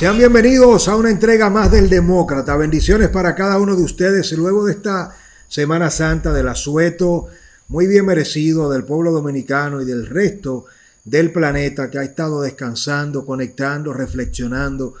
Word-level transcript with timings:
Sean 0.00 0.16
bienvenidos 0.16 0.88
a 0.88 0.96
una 0.96 1.10
entrega 1.10 1.50
más 1.50 1.70
del 1.70 1.90
Demócrata. 1.90 2.56
Bendiciones 2.56 3.10
para 3.10 3.34
cada 3.34 3.58
uno 3.58 3.76
de 3.76 3.82
ustedes 3.82 4.32
luego 4.32 4.64
de 4.64 4.72
esta 4.72 5.14
Semana 5.46 5.90
Santa 5.90 6.32
del 6.32 6.48
asueto, 6.48 7.26
muy 7.68 7.86
bien 7.86 8.06
merecido 8.06 8.70
del 8.70 8.84
pueblo 8.84 9.12
dominicano 9.12 9.82
y 9.82 9.84
del 9.84 10.06
resto 10.06 10.64
del 11.04 11.32
planeta 11.32 11.90
que 11.90 11.98
ha 11.98 12.02
estado 12.02 12.40
descansando, 12.40 13.26
conectando, 13.26 13.92
reflexionando 13.92 14.94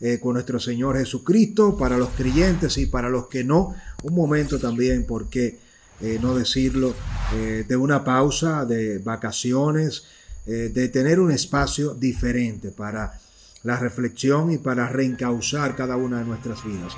eh, 0.00 0.18
con 0.20 0.32
nuestro 0.32 0.58
Señor 0.58 0.96
Jesucristo, 0.96 1.76
para 1.76 1.98
los 1.98 2.08
creyentes 2.16 2.78
y 2.78 2.86
para 2.86 3.10
los 3.10 3.26
que 3.26 3.44
no, 3.44 3.76
un 4.04 4.14
momento 4.14 4.58
también, 4.58 5.04
¿por 5.04 5.28
qué 5.28 5.58
eh, 6.00 6.18
no 6.22 6.34
decirlo?, 6.34 6.94
eh, 7.34 7.66
de 7.68 7.76
una 7.76 8.02
pausa, 8.02 8.64
de 8.64 9.00
vacaciones, 9.00 10.04
de 10.46 10.88
tener 10.90 11.18
un 11.18 11.32
espacio 11.32 11.92
diferente 11.92 12.70
para 12.70 13.18
la 13.66 13.76
reflexión 13.76 14.52
y 14.52 14.58
para 14.58 14.88
reencauzar 14.88 15.74
cada 15.74 15.96
una 15.96 16.20
de 16.20 16.24
nuestras 16.24 16.64
vidas. 16.64 16.92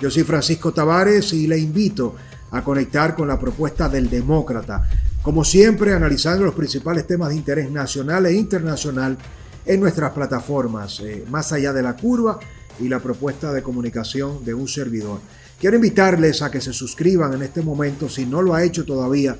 Yo 0.00 0.10
soy 0.10 0.24
Francisco 0.24 0.72
Tavares 0.72 1.34
y 1.34 1.46
le 1.46 1.58
invito 1.58 2.16
a 2.50 2.64
conectar 2.64 3.14
con 3.14 3.28
la 3.28 3.38
propuesta 3.38 3.90
del 3.90 4.08
demócrata, 4.08 4.88
como 5.22 5.44
siempre 5.44 5.92
analizando 5.92 6.44
los 6.44 6.54
principales 6.54 7.06
temas 7.06 7.28
de 7.28 7.36
interés 7.36 7.70
nacional 7.70 8.24
e 8.24 8.32
internacional 8.32 9.18
en 9.66 9.80
nuestras 9.80 10.12
plataformas, 10.12 11.00
eh, 11.00 11.24
más 11.28 11.52
allá 11.52 11.74
de 11.74 11.82
la 11.82 11.94
curva 11.94 12.38
y 12.80 12.88
la 12.88 13.00
propuesta 13.00 13.52
de 13.52 13.62
comunicación 13.62 14.44
de 14.46 14.54
un 14.54 14.66
servidor. 14.66 15.20
Quiero 15.60 15.76
invitarles 15.76 16.40
a 16.40 16.50
que 16.50 16.62
se 16.62 16.72
suscriban 16.72 17.34
en 17.34 17.42
este 17.42 17.60
momento, 17.60 18.08
si 18.08 18.24
no 18.24 18.40
lo 18.40 18.54
ha 18.54 18.64
hecho 18.64 18.86
todavía, 18.86 19.36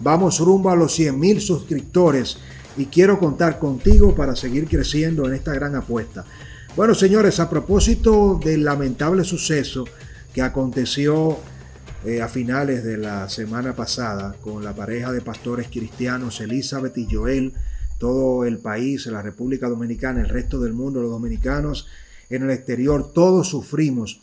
vamos 0.00 0.38
rumbo 0.38 0.70
a 0.70 0.76
los 0.76 0.94
100 0.94 1.18
mil 1.18 1.40
suscriptores 1.40 2.38
y 2.78 2.86
quiero 2.86 3.18
contar 3.18 3.58
contigo 3.58 4.14
para 4.14 4.36
seguir 4.36 4.68
creciendo 4.68 5.26
en 5.26 5.34
esta 5.34 5.52
gran 5.52 5.74
apuesta. 5.74 6.24
Bueno, 6.76 6.94
señores, 6.94 7.40
a 7.40 7.50
propósito 7.50 8.40
del 8.42 8.64
lamentable 8.64 9.24
suceso 9.24 9.84
que 10.32 10.42
aconteció 10.42 11.38
eh, 12.04 12.22
a 12.22 12.28
finales 12.28 12.84
de 12.84 12.96
la 12.96 13.28
semana 13.28 13.74
pasada 13.74 14.36
con 14.40 14.62
la 14.62 14.72
pareja 14.72 15.10
de 15.12 15.20
pastores 15.20 15.66
cristianos 15.66 16.40
Elizabeth 16.40 16.96
y 16.96 17.08
Joel, 17.10 17.52
todo 17.98 18.44
el 18.44 18.58
país, 18.58 19.06
la 19.06 19.22
República 19.22 19.68
Dominicana, 19.68 20.20
el 20.20 20.28
resto 20.28 20.60
del 20.60 20.72
mundo, 20.72 21.02
los 21.02 21.10
dominicanos 21.10 21.88
en 22.30 22.44
el 22.44 22.50
exterior, 22.50 23.12
todos 23.12 23.48
sufrimos 23.48 24.20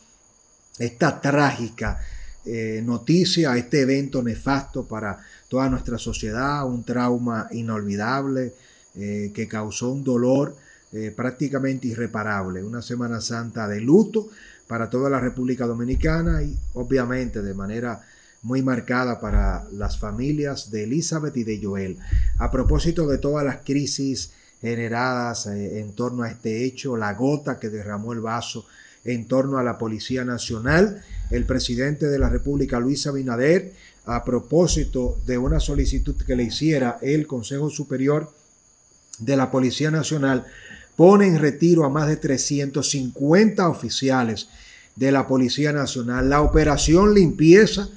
esta 0.80 1.20
trágica 1.20 2.00
eh, 2.46 2.82
noticia, 2.86 3.58
este 3.58 3.82
evento 3.82 4.24
nefasto 4.24 4.88
para 4.88 5.18
toda 5.56 5.70
nuestra 5.70 5.98
sociedad, 5.98 6.68
un 6.68 6.84
trauma 6.84 7.48
inolvidable 7.52 8.56
eh, 8.94 9.32
que 9.34 9.48
causó 9.48 9.90
un 9.90 10.04
dolor 10.04 10.54
eh, 10.92 11.14
prácticamente 11.16 11.88
irreparable, 11.88 12.62
una 12.62 12.82
Semana 12.82 13.22
Santa 13.22 13.66
de 13.66 13.80
luto 13.80 14.28
para 14.68 14.90
toda 14.90 15.10
la 15.10 15.22
República 15.22 15.66
Dominicana 15.66 16.44
y 16.44 16.54
obviamente 16.74 17.42
de 17.42 17.54
manera 17.54 18.02
muy 18.42 18.64
marcada 18.64 19.22
para 19.22 19.64
las 19.72 19.98
familias 19.98 20.72
de 20.72 20.84
Elizabeth 20.84 21.38
y 21.38 21.46
de 21.46 21.62
Joel. 21.64 22.00
A 22.38 22.52
propósito 22.52 23.08
de 23.08 23.18
todas 23.18 23.46
las 23.46 23.62
crisis 23.64 24.34
generadas 24.60 25.46
eh, 25.48 25.80
en 25.80 25.94
torno 25.94 26.24
a 26.24 26.30
este 26.32 26.66
hecho, 26.66 26.98
la 26.98 27.14
gota 27.14 27.62
que 27.62 27.70
derramó 27.70 28.12
el 28.12 28.20
vaso 28.20 28.66
en 29.06 29.26
torno 29.26 29.58
a 29.58 29.64
la 29.64 29.78
Policía 29.78 30.26
Nacional, 30.26 31.02
el 31.30 31.46
presidente 31.46 32.08
de 32.08 32.20
la 32.20 32.28
República, 32.28 32.78
Luis 32.78 33.08
Abinader, 33.08 33.72
a 34.06 34.24
propósito 34.24 35.18
de 35.26 35.38
una 35.38 35.60
solicitud 35.60 36.16
que 36.16 36.36
le 36.36 36.44
hiciera 36.44 37.00
el 37.02 37.28
Consejo 37.28 37.70
Superior 37.70 38.32
de 39.20 39.38
la 39.38 39.52
Policía 39.52 39.92
Nacional, 39.92 40.46
pone 40.96 41.28
en 41.28 41.40
retiro 41.40 41.86
a 41.86 41.90
más 41.90 42.08
de 42.08 42.18
350 42.18 43.68
oficiales 43.68 44.48
de 44.96 45.12
la 45.12 45.28
Policía 45.28 45.74
Nacional. 45.74 46.30
La 46.30 46.42
operación 46.42 47.14
limpieza 47.14 47.90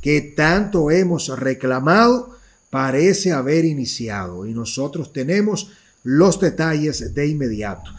que 0.00 0.20
tanto 0.20 0.90
hemos 0.90 1.28
reclamado 1.38 2.36
parece 2.70 3.32
haber 3.32 3.64
iniciado 3.64 4.46
y 4.46 4.52
nosotros 4.52 5.12
tenemos 5.12 5.70
los 6.04 6.40
detalles 6.40 7.14
de 7.14 7.26
inmediato. 7.28 7.90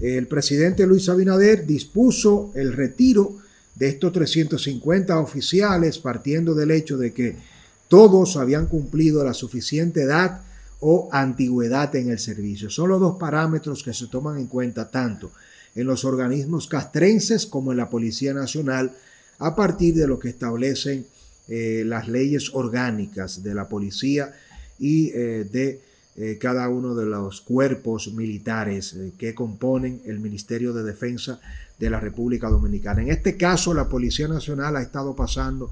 El 0.00 0.26
presidente 0.26 0.86
Luis 0.86 1.08
Abinader 1.08 1.66
dispuso 1.66 2.50
el 2.54 2.72
retiro 2.72 3.36
de 3.74 3.88
estos 3.88 4.12
350 4.12 5.18
oficiales, 5.18 5.98
partiendo 5.98 6.54
del 6.54 6.70
hecho 6.70 6.96
de 6.96 7.12
que 7.12 7.36
todos 7.88 8.36
habían 8.36 8.66
cumplido 8.66 9.24
la 9.24 9.34
suficiente 9.34 10.02
edad 10.02 10.42
o 10.80 11.08
antigüedad 11.12 11.94
en 11.96 12.10
el 12.10 12.18
servicio. 12.18 12.70
Son 12.70 12.88
los 12.88 13.00
dos 13.00 13.16
parámetros 13.18 13.82
que 13.82 13.94
se 13.94 14.06
toman 14.06 14.38
en 14.38 14.46
cuenta 14.46 14.90
tanto 14.90 15.32
en 15.74 15.86
los 15.86 16.04
organismos 16.04 16.68
castrenses 16.68 17.46
como 17.46 17.72
en 17.72 17.78
la 17.78 17.90
Policía 17.90 18.32
Nacional 18.32 18.92
a 19.38 19.56
partir 19.56 19.94
de 19.94 20.06
lo 20.06 20.18
que 20.18 20.28
establecen 20.28 21.06
eh, 21.48 21.82
las 21.84 22.08
leyes 22.08 22.50
orgánicas 22.54 23.42
de 23.42 23.54
la 23.54 23.68
policía 23.68 24.34
y 24.78 25.10
eh, 25.10 25.46
de 25.50 25.80
eh, 26.16 26.38
cada 26.40 26.68
uno 26.68 26.94
de 26.94 27.06
los 27.06 27.40
cuerpos 27.40 28.12
militares 28.12 28.96
que 29.18 29.34
componen 29.34 30.02
el 30.04 30.20
Ministerio 30.20 30.72
de 30.72 30.82
Defensa 30.82 31.40
de 31.78 31.90
la 31.90 32.00
República 32.00 32.48
Dominicana. 32.48 33.02
En 33.02 33.10
este 33.10 33.36
caso, 33.36 33.74
la 33.74 33.88
Policía 33.88 34.28
Nacional 34.28 34.76
ha 34.76 34.82
estado 34.82 35.14
pasando 35.16 35.70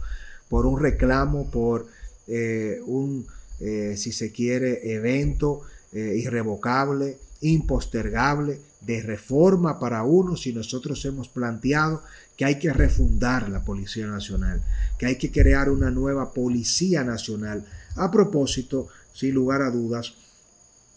por 0.49 0.67
un 0.67 0.81
reclamo, 0.81 1.51
por 1.51 1.87
eh, 2.27 2.81
un, 2.87 3.27
eh, 3.61 3.95
si 3.97 4.13
se 4.13 4.33
quiere, 4.33 4.93
evento 4.95 5.63
eh, 5.93 6.15
irrevocable, 6.17 7.19
impostergable, 7.41 8.61
de 8.81 9.01
reforma 9.01 9.79
para 9.79 10.03
unos 10.03 10.47
y 10.49 10.53
nosotros 10.53 11.05
hemos 11.05 11.29
planteado 11.29 12.03
que 12.37 12.45
hay 12.45 12.59
que 12.59 12.73
refundar 12.73 13.49
la 13.49 13.65
Policía 13.65 14.09
Nacional, 14.09 14.61
que 14.99 15.07
hay 15.07 15.17
que 15.17 15.31
crear 15.31 15.71
una 15.71 15.91
nueva 15.91 16.33
Policía 16.33 17.05
Nacional. 17.05 17.65
A 17.95 18.11
propósito, 18.11 18.89
sin 19.15 19.35
lugar 19.35 19.63
a 19.63 19.71
dudas, 19.71 20.15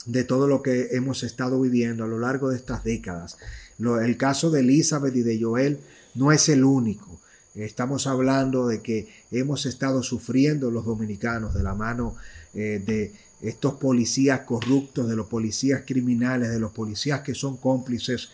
de 0.05 0.23
todo 0.23 0.47
lo 0.47 0.61
que 0.61 0.89
hemos 0.91 1.23
estado 1.23 1.59
viviendo 1.59 2.03
a 2.03 2.07
lo 2.07 2.19
largo 2.19 2.49
de 2.49 2.57
estas 2.57 2.83
décadas 2.83 3.37
el 3.79 4.17
caso 4.17 4.51
de 4.51 4.61
Elizabeth 4.61 5.15
y 5.15 5.21
de 5.21 5.41
Joel 5.41 5.79
no 6.15 6.31
es 6.31 6.49
el 6.49 6.63
único. 6.63 7.19
Estamos 7.55 8.07
hablando 8.07 8.67
de 8.67 8.81
que 8.81 9.07
hemos 9.31 9.65
estado 9.65 10.03
sufriendo 10.03 10.71
los 10.71 10.85
dominicanos 10.85 11.53
de 11.53 11.63
la 11.63 11.73
mano 11.73 12.15
eh, 12.53 12.81
de 12.85 13.13
estos 13.41 13.75
policías 13.75 14.41
corruptos, 14.41 15.07
de 15.07 15.15
los 15.15 15.27
policías 15.27 15.83
criminales, 15.85 16.49
de 16.49 16.59
los 16.59 16.71
policías 16.71 17.21
que 17.21 17.33
son 17.33 17.57
cómplices 17.57 18.29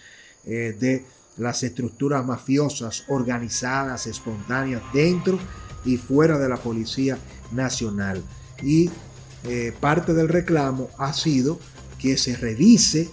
eh, 0.46 0.76
de 0.80 1.06
las 1.38 1.64
estructuras 1.64 2.26
mafiosas 2.26 3.03
organizadas, 3.08 4.08
espontáneas, 4.08 4.82
dentro 4.94 5.40
y 5.86 5.98
fuera 5.98 6.38
de 6.38 6.50
la 6.50 6.58
Policía 6.58 7.18
Nacional. 7.52 8.24
Y 8.64 8.90
eh, 9.44 9.74
parte 9.79 10.13
del 10.13 10.29
reclamo 10.29 10.90
ha 10.97 11.13
sido 11.13 11.59
que 12.00 12.18
se 12.18 12.35
revise 12.35 13.09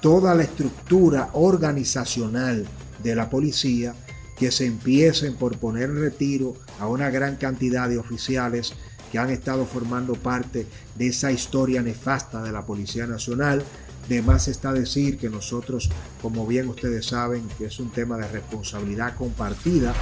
toda 0.00 0.34
la 0.34 0.44
estructura 0.44 1.30
organizacional 1.32 2.66
de 3.02 3.14
la 3.14 3.28
policía, 3.28 3.94
que 4.38 4.50
se 4.50 4.66
empiecen 4.66 5.34
por 5.34 5.58
poner 5.58 5.90
en 5.90 6.00
retiro 6.00 6.54
a 6.78 6.86
una 6.86 7.10
gran 7.10 7.36
cantidad 7.36 7.88
de 7.88 7.98
oficiales 7.98 8.74
que 9.10 9.18
han 9.18 9.30
estado 9.30 9.66
formando 9.66 10.14
parte 10.14 10.66
de 10.94 11.08
esa 11.08 11.32
historia 11.32 11.82
nefasta 11.82 12.42
de 12.42 12.52
la 12.52 12.64
Policía 12.64 13.06
Nacional. 13.06 13.64
De 14.08 14.22
más 14.22 14.48
está 14.48 14.72
decir 14.72 15.18
que 15.18 15.28
nosotros, 15.28 15.90
como 16.22 16.46
bien 16.46 16.68
ustedes 16.68 17.06
saben, 17.06 17.48
que 17.58 17.66
es 17.66 17.80
un 17.80 17.90
tema 17.90 18.16
de 18.16 18.28
responsabilidad 18.28 19.16
compartida, 19.16 19.94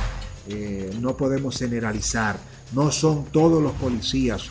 eh, 0.49 0.95
no 1.01 1.17
podemos 1.17 1.59
generalizar. 1.59 2.39
No 2.73 2.91
son 2.91 3.25
todos 3.27 3.63
los 3.63 3.73
policías 3.73 4.51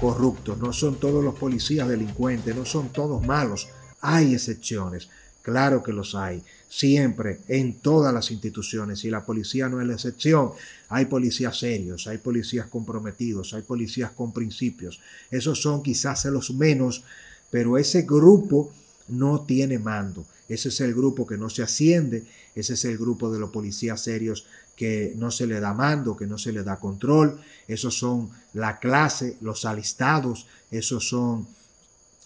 corruptos, 0.00 0.58
no 0.58 0.72
son 0.72 0.98
todos 0.98 1.22
los 1.22 1.34
policías 1.34 1.88
delincuentes, 1.88 2.56
no 2.56 2.64
son 2.64 2.88
todos 2.88 3.24
malos. 3.24 3.68
Hay 4.00 4.34
excepciones, 4.34 5.08
claro 5.42 5.82
que 5.82 5.92
los 5.92 6.14
hay, 6.14 6.42
siempre, 6.68 7.40
en 7.48 7.74
todas 7.74 8.14
las 8.14 8.30
instituciones, 8.30 9.04
y 9.04 9.10
la 9.10 9.24
policía 9.24 9.68
no 9.68 9.80
es 9.80 9.86
la 9.86 9.94
excepción. 9.94 10.52
Hay 10.88 11.04
policías 11.04 11.58
serios, 11.58 12.06
hay 12.06 12.18
policías 12.18 12.66
comprometidos, 12.66 13.52
hay 13.52 13.62
policías 13.62 14.10
con 14.12 14.32
principios. 14.32 15.00
Esos 15.30 15.60
son 15.60 15.82
quizás 15.82 16.24
los 16.26 16.50
menos, 16.52 17.04
pero 17.50 17.76
ese 17.76 18.02
grupo 18.02 18.72
no 19.08 19.42
tiene 19.42 19.78
mando. 19.78 20.24
Ese 20.48 20.68
es 20.70 20.80
el 20.80 20.94
grupo 20.94 21.26
que 21.26 21.36
no 21.36 21.48
se 21.50 21.62
asciende, 21.62 22.24
ese 22.54 22.74
es 22.74 22.84
el 22.84 22.98
grupo 22.98 23.30
de 23.30 23.38
los 23.38 23.50
policías 23.50 24.00
serios 24.00 24.46
que 24.80 25.12
no 25.14 25.30
se 25.30 25.46
le 25.46 25.60
da 25.60 25.74
mando, 25.74 26.16
que 26.16 26.26
no 26.26 26.38
se 26.38 26.52
le 26.52 26.62
da 26.62 26.78
control. 26.80 27.38
Esos 27.68 27.98
son 27.98 28.30
la 28.54 28.78
clase, 28.78 29.36
los 29.42 29.66
alistados, 29.66 30.46
esos 30.70 31.06
son 31.06 31.46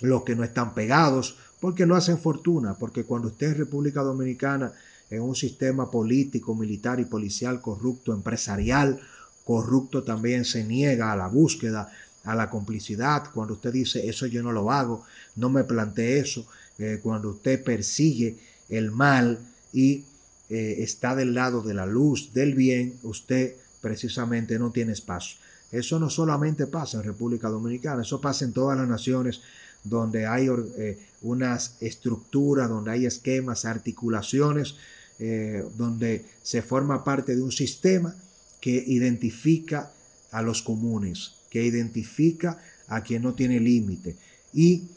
los 0.01 0.23
que 0.23 0.37
no 0.37 0.45
están 0.45 0.73
pegados, 0.73 1.37
porque 1.59 1.85
no 1.85 1.97
hacen 1.97 2.17
fortuna, 2.17 2.75
porque 2.79 3.03
cuando 3.03 3.27
usted 3.27 3.49
es 3.49 3.57
República 3.57 4.03
Dominicana 4.03 4.73
en 5.11 5.23
un 5.23 5.35
sistema 5.35 5.91
político, 5.91 6.55
militar 6.55 7.01
y 7.01 7.07
policial 7.07 7.61
corrupto, 7.61 8.13
empresarial, 8.13 9.01
corrupto 9.45 10.05
también 10.05 10.45
se 10.45 10.63
niega 10.63 11.11
a 11.11 11.17
la 11.17 11.27
búsqueda, 11.27 11.91
a 12.23 12.37
la 12.37 12.51
complicidad, 12.51 13.33
cuando 13.35 13.55
usted 13.55 13.73
dice 13.73 14.09
eso 14.09 14.27
yo 14.27 14.45
no 14.45 14.53
lo 14.53 14.71
hago, 14.71 15.03
no 15.35 15.51
me 15.51 15.65
planteé 15.65 16.21
eso, 16.21 16.47
eh, 16.79 17.01
cuando 17.03 17.31
usted 17.31 17.65
persigue 17.65 18.39
el 18.69 18.93
mal 18.93 19.41
y 19.73 20.05
eh, 20.51 20.83
está 20.83 21.15
del 21.15 21.35
lado 21.35 21.63
de 21.63 21.73
la 21.73 21.87
luz, 21.87 22.35
del 22.35 22.55
bien, 22.55 22.99
usted 23.03 23.55
precisamente 23.81 24.59
no 24.59 24.71
tiene 24.73 24.93
espacio. 24.93 25.39
Eso 25.73 25.99
no 25.99 26.11
solamente 26.11 26.67
pasa 26.67 26.99
en 26.99 27.05
República 27.05 27.49
Dominicana, 27.49 28.03
eso 28.03 28.21
pasa 28.21 28.45
en 28.45 28.53
todas 28.53 28.77
las 28.77 28.87
naciones 28.87 29.41
donde 29.83 30.27
hay 30.27 30.49
eh, 30.49 30.99
unas 31.23 31.77
estructuras, 31.81 32.69
donde 32.69 32.91
hay 32.91 33.07
esquemas, 33.07 33.65
articulaciones, 33.65 34.77
eh, 35.19 35.65
donde 35.79 36.27
se 36.43 36.61
forma 36.61 37.03
parte 37.05 37.35
de 37.35 37.43
un 37.43 37.53
sistema 37.53 38.15
que 38.61 38.85
identifica 38.87 39.93
a 40.31 40.43
los 40.43 40.63
comunes, 40.63 41.37
que 41.49 41.65
identifica 41.65 42.59
a 42.89 43.03
quien 43.03 43.23
no 43.23 43.35
tiene 43.35 43.61
límite. 43.61 44.17
Y 44.53 44.89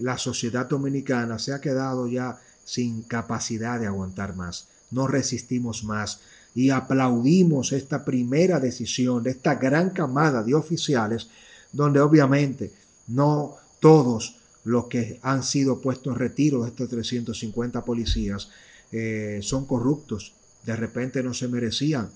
la 0.00 0.18
sociedad 0.18 0.66
dominicana 0.66 1.38
se 1.38 1.52
ha 1.52 1.60
quedado 1.60 2.08
ya 2.08 2.40
sin 2.64 3.02
capacidad 3.02 3.78
de 3.78 3.86
aguantar 3.86 4.36
más. 4.36 4.68
No 4.90 5.06
resistimos 5.06 5.84
más 5.84 6.20
y 6.54 6.70
aplaudimos 6.70 7.72
esta 7.72 8.04
primera 8.04 8.60
decisión 8.60 9.22
de 9.22 9.30
esta 9.30 9.56
gran 9.56 9.90
camada 9.90 10.42
de 10.42 10.54
oficiales, 10.54 11.28
donde 11.72 12.00
obviamente 12.00 12.72
no 13.08 13.56
todos 13.80 14.36
los 14.64 14.86
que 14.86 15.18
han 15.22 15.42
sido 15.42 15.80
puestos 15.80 16.12
en 16.14 16.18
retiro 16.18 16.62
de 16.62 16.70
estos 16.70 16.88
350 16.88 17.84
policías 17.84 18.48
eh, 18.92 19.40
son 19.42 19.66
corruptos, 19.66 20.32
de 20.64 20.76
repente 20.76 21.22
no 21.22 21.34
se 21.34 21.48
merecían. 21.48 22.10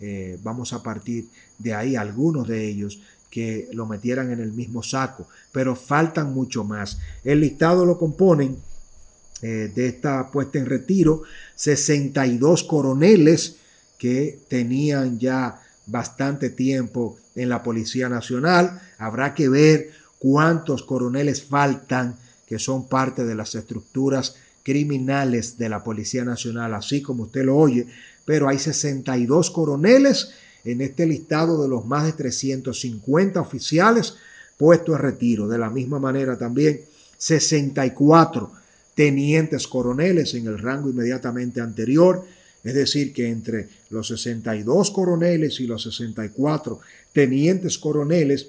Eh, 0.00 0.38
vamos 0.42 0.72
a 0.72 0.82
partir 0.82 1.28
de 1.58 1.74
ahí 1.74 1.96
algunos 1.96 2.48
de 2.48 2.66
ellos 2.66 3.00
que 3.30 3.68
lo 3.72 3.86
metieran 3.86 4.30
en 4.30 4.40
el 4.40 4.52
mismo 4.52 4.82
saco, 4.82 5.28
pero 5.52 5.76
faltan 5.76 6.32
mucho 6.32 6.64
más. 6.64 6.98
El 7.22 7.40
listado 7.40 7.84
lo 7.84 7.98
componen 7.98 8.56
eh, 9.42 9.70
de 9.74 9.86
esta 9.86 10.30
puesta 10.30 10.58
en 10.58 10.66
retiro 10.66 11.22
62 11.54 12.64
coroneles 12.64 13.56
que 13.98 14.38
tenían 14.48 15.18
ya 15.18 15.60
bastante 15.86 16.50
tiempo 16.50 17.18
en 17.34 17.48
la 17.48 17.62
Policía 17.62 18.08
Nacional. 18.08 18.80
Habrá 18.98 19.34
que 19.34 19.48
ver 19.48 19.90
cuántos 20.18 20.82
coroneles 20.82 21.42
faltan 21.42 22.16
que 22.46 22.58
son 22.58 22.88
parte 22.88 23.24
de 23.24 23.34
las 23.34 23.54
estructuras 23.54 24.34
criminales 24.62 25.56
de 25.56 25.68
la 25.68 25.82
Policía 25.82 26.24
Nacional, 26.24 26.74
así 26.74 27.00
como 27.00 27.24
usted 27.24 27.44
lo 27.44 27.56
oye, 27.56 27.86
pero 28.24 28.48
hay 28.48 28.58
62 28.58 29.50
coroneles 29.50 30.30
en 30.64 30.80
este 30.80 31.06
listado 31.06 31.62
de 31.62 31.68
los 31.68 31.86
más 31.86 32.04
de 32.04 32.12
350 32.12 33.40
oficiales 33.40 34.16
puestos 34.58 34.96
en 34.96 35.02
retiro. 35.02 35.48
De 35.48 35.58
la 35.58 35.70
misma 35.70 35.98
manera 35.98 36.36
también 36.36 36.82
64 37.16 38.59
tenientes 38.94 39.66
coroneles 39.66 40.34
en 40.34 40.46
el 40.46 40.58
rango 40.58 40.90
inmediatamente 40.90 41.60
anterior, 41.60 42.26
es 42.62 42.74
decir, 42.74 43.12
que 43.12 43.28
entre 43.28 43.68
los 43.88 44.08
62 44.08 44.90
coroneles 44.90 45.60
y 45.60 45.66
los 45.66 45.82
64 45.82 46.80
tenientes 47.12 47.78
coroneles, 47.78 48.48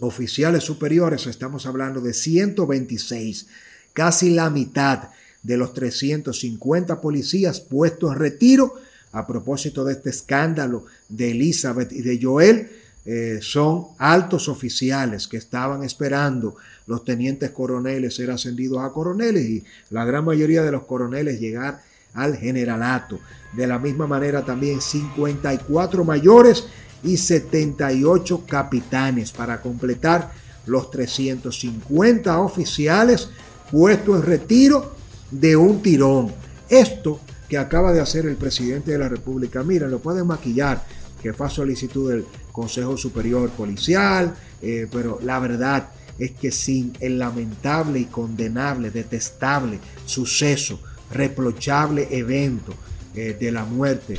oficiales 0.00 0.64
superiores, 0.64 1.26
estamos 1.26 1.66
hablando 1.66 2.00
de 2.00 2.12
126, 2.12 3.46
casi 3.92 4.30
la 4.30 4.50
mitad 4.50 5.10
de 5.42 5.56
los 5.56 5.72
350 5.74 7.00
policías 7.00 7.60
puestos 7.60 8.12
en 8.12 8.18
retiro 8.18 8.74
a 9.12 9.26
propósito 9.26 9.84
de 9.84 9.94
este 9.94 10.10
escándalo 10.10 10.86
de 11.08 11.32
Elizabeth 11.32 11.92
y 11.92 12.02
de 12.02 12.18
Joel. 12.20 12.70
Eh, 13.04 13.38
son 13.40 13.88
altos 13.98 14.48
oficiales 14.48 15.26
que 15.26 15.38
estaban 15.38 15.82
esperando 15.82 16.56
los 16.86 17.04
tenientes 17.04 17.50
coroneles 17.50 18.14
ser 18.14 18.30
ascendidos 18.30 18.80
a 18.80 18.90
coroneles 18.90 19.44
y 19.48 19.64
la 19.90 20.04
gran 20.04 20.24
mayoría 20.24 20.62
de 20.62 20.72
los 20.72 20.84
coroneles 20.84 21.40
llegar 21.40 21.82
al 22.14 22.36
generalato. 22.36 23.18
De 23.52 23.66
la 23.66 23.78
misma 23.78 24.06
manera 24.06 24.44
también 24.44 24.80
54 24.80 26.04
mayores 26.04 26.66
y 27.02 27.16
78 27.16 28.44
capitanes 28.46 29.32
para 29.32 29.62
completar 29.62 30.32
los 30.66 30.90
350 30.90 32.38
oficiales 32.40 33.30
puestos 33.70 34.16
en 34.16 34.22
retiro 34.22 34.94
de 35.30 35.56
un 35.56 35.82
tirón. 35.82 36.32
Esto 36.68 37.20
que 37.48 37.58
acaba 37.58 37.92
de 37.92 38.00
hacer 38.00 38.26
el 38.26 38.36
presidente 38.36 38.92
de 38.92 38.98
la 38.98 39.08
República, 39.08 39.62
mira, 39.62 39.88
lo 39.88 39.98
pueden 39.98 40.26
maquillar, 40.26 40.84
que 41.22 41.32
fue 41.32 41.46
a 41.46 41.50
solicitud 41.50 42.10
del 42.10 42.24
Consejo 42.52 42.96
Superior 42.96 43.50
Policial, 43.50 44.34
eh, 44.62 44.86
pero 44.90 45.18
la 45.22 45.38
verdad 45.38 45.90
es 46.18 46.32
que 46.32 46.50
sin 46.50 46.92
el 47.00 47.18
lamentable 47.18 48.00
y 48.00 48.04
condenable, 48.04 48.90
detestable 48.90 49.78
suceso, 50.04 50.80
reprochable 51.10 52.08
evento 52.10 52.74
eh, 53.14 53.36
de 53.38 53.50
la 53.50 53.64
muerte 53.64 54.18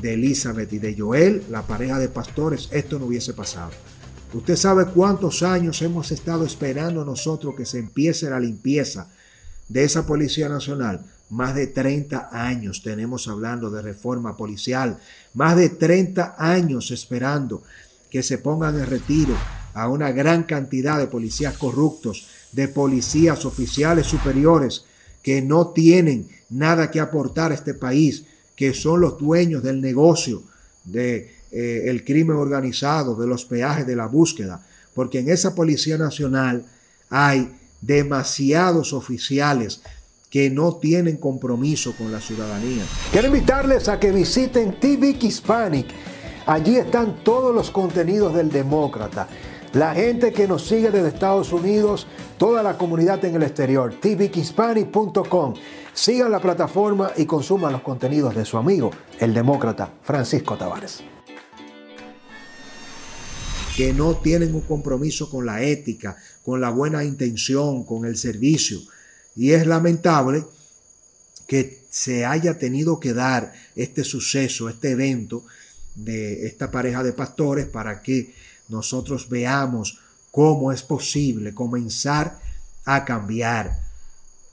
de 0.00 0.14
Elizabeth 0.14 0.72
y 0.72 0.78
de 0.78 0.96
Joel, 0.98 1.44
la 1.50 1.62
pareja 1.62 1.98
de 1.98 2.08
pastores, 2.08 2.68
esto 2.72 2.98
no 2.98 3.06
hubiese 3.06 3.32
pasado. 3.34 3.70
Usted 4.32 4.56
sabe 4.56 4.86
cuántos 4.86 5.44
años 5.44 5.80
hemos 5.82 6.10
estado 6.10 6.44
esperando 6.44 7.04
nosotros 7.04 7.54
que 7.56 7.64
se 7.64 7.78
empiece 7.78 8.28
la 8.28 8.40
limpieza 8.40 9.08
de 9.68 9.84
esa 9.84 10.06
Policía 10.06 10.48
Nacional. 10.48 11.04
Más 11.30 11.54
de 11.54 11.66
30 11.66 12.28
años 12.32 12.82
tenemos 12.82 13.28
hablando 13.28 13.70
de 13.70 13.82
reforma 13.82 14.36
policial. 14.36 14.98
Más 15.34 15.56
de 15.56 15.70
30 15.70 16.36
años 16.38 16.90
esperando 16.90 17.62
que 18.10 18.22
se 18.22 18.38
pongan 18.38 18.78
en 18.78 18.86
retiro 18.86 19.34
a 19.72 19.88
una 19.88 20.12
gran 20.12 20.44
cantidad 20.44 20.98
de 20.98 21.08
policías 21.08 21.56
corruptos, 21.58 22.28
de 22.52 22.68
policías 22.68 23.44
oficiales 23.44 24.06
superiores 24.06 24.84
que 25.22 25.42
no 25.42 25.68
tienen 25.68 26.28
nada 26.50 26.90
que 26.90 27.00
aportar 27.00 27.50
a 27.50 27.54
este 27.54 27.74
país, 27.74 28.24
que 28.54 28.72
son 28.74 29.00
los 29.00 29.18
dueños 29.18 29.62
del 29.62 29.80
negocio, 29.80 30.44
de 30.84 31.34
eh, 31.50 32.02
crimen 32.06 32.36
organizado, 32.36 33.16
de 33.16 33.26
los 33.26 33.44
peajes, 33.44 33.86
de 33.86 33.96
la 33.96 34.06
búsqueda, 34.06 34.64
porque 34.94 35.20
en 35.20 35.30
esa 35.30 35.54
Policía 35.54 35.98
Nacional 35.98 36.66
hay 37.08 37.50
demasiados 37.86 38.92
oficiales 38.92 39.80
que 40.30 40.50
no 40.50 40.74
tienen 40.76 41.16
compromiso 41.16 41.94
con 41.96 42.10
la 42.10 42.20
ciudadanía. 42.20 42.82
Quiero 43.12 43.28
invitarles 43.28 43.88
a 43.88 44.00
que 44.00 44.10
visiten 44.10 44.80
TV 44.80 45.16
Hispanic. 45.20 45.86
Allí 46.46 46.76
están 46.76 47.22
todos 47.22 47.54
los 47.54 47.70
contenidos 47.70 48.34
del 48.34 48.50
Demócrata. 48.50 49.28
La 49.74 49.94
gente 49.94 50.32
que 50.32 50.46
nos 50.46 50.66
sigue 50.66 50.90
desde 50.90 51.08
Estados 51.08 51.52
Unidos, 51.52 52.06
toda 52.38 52.62
la 52.62 52.78
comunidad 52.78 53.24
en 53.24 53.34
el 53.36 53.42
exterior, 53.42 53.94
tvhispanic.com. 54.00 55.54
Sigan 55.92 56.30
la 56.30 56.40
plataforma 56.40 57.10
y 57.16 57.26
consuman 57.26 57.72
los 57.72 57.82
contenidos 57.82 58.34
de 58.34 58.44
su 58.44 58.56
amigo, 58.56 58.90
el 59.18 59.34
demócrata 59.34 59.92
Francisco 60.02 60.56
Tavares. 60.56 61.02
Que 63.76 63.92
no 63.92 64.14
tienen 64.14 64.54
un 64.54 64.60
compromiso 64.60 65.28
con 65.28 65.46
la 65.46 65.62
ética, 65.62 66.16
con 66.44 66.60
la 66.60 66.70
buena 66.70 67.04
intención, 67.04 67.84
con 67.84 68.04
el 68.04 68.16
servicio. 68.16 68.80
Y 69.34 69.52
es 69.52 69.66
lamentable 69.66 70.44
que 71.46 71.84
se 71.90 72.24
haya 72.24 72.58
tenido 72.58 73.00
que 73.00 73.14
dar 73.14 73.52
este 73.76 74.04
suceso, 74.04 74.68
este 74.68 74.90
evento 74.90 75.44
de 75.94 76.46
esta 76.46 76.70
pareja 76.70 77.02
de 77.02 77.12
pastores 77.12 77.66
para 77.66 78.02
que 78.02 78.34
nosotros 78.68 79.28
veamos 79.28 80.00
cómo 80.30 80.72
es 80.72 80.82
posible 80.82 81.54
comenzar 81.54 82.40
a 82.84 83.04
cambiar. 83.04 83.80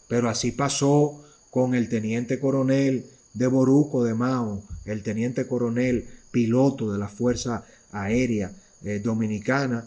Pero 0.07 0.29
así 0.29 0.51
pasó 0.51 1.24
con 1.50 1.74
el 1.75 1.89
teniente 1.89 2.39
coronel 2.39 3.05
de 3.33 3.48
Boruco 3.48 4.03
de 4.03 4.13
Mao, 4.13 4.63
el 4.86 5.03
teniente 5.03 5.48
coronel 5.48 6.07
piloto 6.31 6.91
de 6.91 7.00
la 7.00 7.07
Fuerza 7.07 7.65
Aérea 7.91 8.51
eh, 8.83 9.00
Dominicana, 9.03 9.86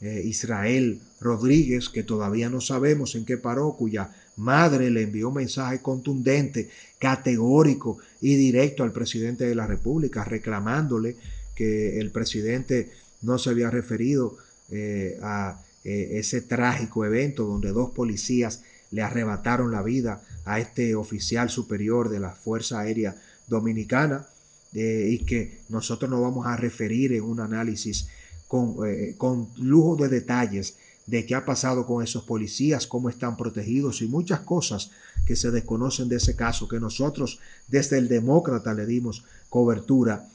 eh, 0.00 0.22
Israel 0.24 1.00
Rodríguez, 1.20 1.88
que 1.88 2.02
todavía 2.02 2.50
no 2.50 2.60
sabemos 2.60 3.14
en 3.14 3.24
qué 3.24 3.38
paró, 3.38 3.74
cuya 3.76 4.14
madre 4.36 4.90
le 4.90 5.02
envió 5.02 5.28
un 5.28 5.34
mensaje 5.34 5.80
contundente, 5.80 6.68
categórico 6.98 7.98
y 8.20 8.36
directo 8.36 8.82
al 8.82 8.92
presidente 8.92 9.44
de 9.44 9.54
la 9.54 9.66
República, 9.66 10.24
reclamándole 10.24 11.16
que 11.54 12.00
el 12.00 12.10
presidente 12.10 12.90
no 13.22 13.38
se 13.38 13.50
había 13.50 13.70
referido 13.70 14.36
eh, 14.70 15.18
a 15.22 15.60
ese 15.84 16.40
trágico 16.40 17.04
evento 17.04 17.44
donde 17.44 17.70
dos 17.70 17.90
policías 17.90 18.62
le 18.90 19.02
arrebataron 19.02 19.70
la 19.70 19.82
vida 19.82 20.22
a 20.44 20.60
este 20.60 20.94
oficial 20.94 21.50
superior 21.50 22.08
de 22.08 22.20
la 22.20 22.30
Fuerza 22.30 22.80
Aérea 22.80 23.16
Dominicana 23.48 24.26
eh, 24.72 25.08
y 25.10 25.18
que 25.24 25.60
nosotros 25.68 26.10
nos 26.10 26.20
vamos 26.20 26.46
a 26.46 26.56
referir 26.56 27.12
en 27.12 27.24
un 27.24 27.40
análisis 27.40 28.08
con, 28.54 28.76
eh, 28.86 29.16
con 29.18 29.48
lujo 29.56 29.96
de 29.96 30.08
detalles 30.08 30.76
de 31.06 31.26
qué 31.26 31.34
ha 31.34 31.44
pasado 31.44 31.86
con 31.86 32.04
esos 32.04 32.22
policías, 32.22 32.86
cómo 32.86 33.08
están 33.08 33.36
protegidos 33.36 34.00
y 34.00 34.06
muchas 34.06 34.40
cosas 34.40 34.92
que 35.26 35.34
se 35.34 35.50
desconocen 35.50 36.08
de 36.08 36.16
ese 36.18 36.36
caso, 36.36 36.68
que 36.68 36.78
nosotros 36.78 37.40
desde 37.66 37.98
el 37.98 38.06
demócrata 38.06 38.72
le 38.72 38.86
dimos 38.86 39.24
cobertura 39.50 40.28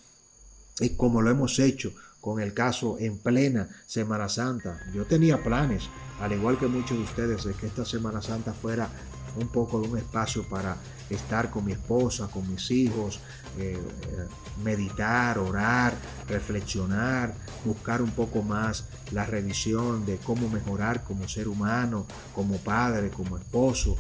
y 0.82 0.90
como 0.90 1.22
lo 1.22 1.30
hemos 1.30 1.60
hecho 1.60 1.94
con 2.20 2.42
el 2.42 2.54
caso 2.54 2.98
en 3.00 3.18
plena 3.18 3.70
Semana 3.88 4.28
Santa. 4.28 4.82
Yo 4.94 5.06
tenía 5.06 5.42
planes, 5.42 5.84
al 6.20 6.34
igual 6.34 6.60
que 6.60 6.68
muchos 6.68 6.98
de 6.98 7.06
ustedes, 7.06 7.46
de 7.46 7.54
que 7.54 7.68
esta 7.68 7.86
Semana 7.86 8.22
Santa 8.22 8.54
fuera 8.54 8.90
un 9.38 9.48
poco 9.48 9.82
de 9.82 9.88
un 9.88 9.98
espacio 9.98 10.44
para 10.44 10.78
estar 11.10 11.50
con 11.50 11.66
mi 11.66 11.72
esposa, 11.72 12.28
con 12.28 12.50
mis 12.50 12.70
hijos, 12.72 13.20
eh, 13.58 13.74
eh, 13.74 14.28
meditar, 14.64 15.40
orar, 15.40 15.94
reflexionar, 16.28 17.34
buscar 17.66 18.02
un 18.02 18.12
poco 18.12 18.42
más 18.42 18.86
la 19.12 19.26
revisión 19.26 20.06
de 20.06 20.18
cómo 20.18 20.50
mejorar 20.50 21.04
como 21.04 21.28
ser 21.28 21.48
humano, 21.48 22.06
como 22.36 22.58
padre, 22.58 23.10
como 23.10 23.38
esposo 23.38 23.96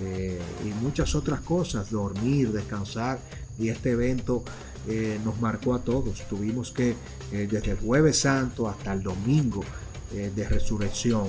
eh, 0.00 0.40
y 0.64 0.68
muchas 0.82 1.14
otras 1.14 1.40
cosas, 1.40 1.90
dormir, 1.90 2.52
descansar. 2.52 3.18
Y 3.58 3.68
este 3.68 3.92
evento 3.92 4.42
nos 5.24 5.40
marcó 5.40 5.74
a 5.74 5.78
todos. 5.78 6.26
Tuvimos 6.28 6.72
que, 6.72 6.96
desde 7.30 7.70
el 7.70 7.78
jueves 7.78 8.18
santo 8.18 8.68
hasta 8.68 8.92
el 8.92 9.02
domingo 9.02 9.62
de 10.12 10.48
resurrección, 10.48 11.28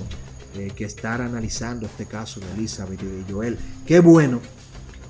que 0.76 0.84
estar 0.84 1.20
analizando 1.20 1.86
este 1.86 2.06
caso 2.06 2.40
de 2.40 2.50
Elizabeth 2.52 3.02
y 3.02 3.06
de 3.06 3.32
Joel. 3.32 3.58
Qué 3.86 4.00
bueno 4.00 4.40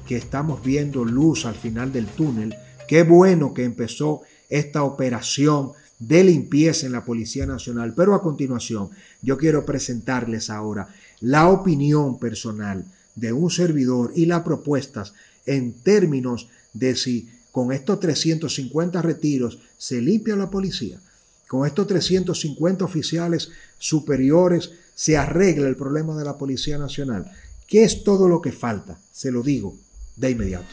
que 0.06 0.16
estamos 0.16 0.62
viendo 0.62 1.04
luz 1.04 1.46
al 1.46 1.54
final 1.54 1.92
del 1.92 2.06
túnel. 2.06 2.54
Qué 2.88 3.02
bueno 3.02 3.54
que 3.54 3.64
empezó 3.64 4.22
esta 4.48 4.82
operación 4.82 5.72
de 5.98 6.24
limpieza 6.24 6.86
en 6.86 6.92
la 6.92 7.04
Policía 7.04 7.46
Nacional. 7.46 7.94
Pero 7.94 8.14
a 8.14 8.22
continuación, 8.22 8.90
yo 9.22 9.36
quiero 9.38 9.64
presentarles 9.64 10.50
ahora 10.50 10.88
la 11.20 11.48
opinión 11.48 12.18
personal 12.18 12.84
de 13.14 13.32
un 13.32 13.50
servidor 13.50 14.12
y 14.14 14.26
las 14.26 14.42
propuestas 14.42 15.14
en 15.46 15.72
términos 15.72 16.48
de 16.72 16.94
si 16.96 17.30
con 17.50 17.72
estos 17.72 17.98
350 18.00 19.00
retiros 19.00 19.58
se 19.78 20.00
limpia 20.02 20.36
la 20.36 20.50
policía, 20.50 21.00
con 21.48 21.66
estos 21.66 21.86
350 21.86 22.84
oficiales 22.84 23.50
superiores 23.78 24.72
se 24.96 25.14
arregla 25.18 25.68
el 25.68 25.76
problema 25.76 26.16
de 26.16 26.24
la 26.24 26.38
Policía 26.38 26.78
Nacional. 26.78 27.30
¿Qué 27.68 27.84
es 27.84 28.02
todo 28.02 28.28
lo 28.28 28.40
que 28.40 28.50
falta? 28.50 28.98
Se 29.12 29.30
lo 29.30 29.42
digo 29.42 29.76
de 30.16 30.30
inmediato. 30.30 30.66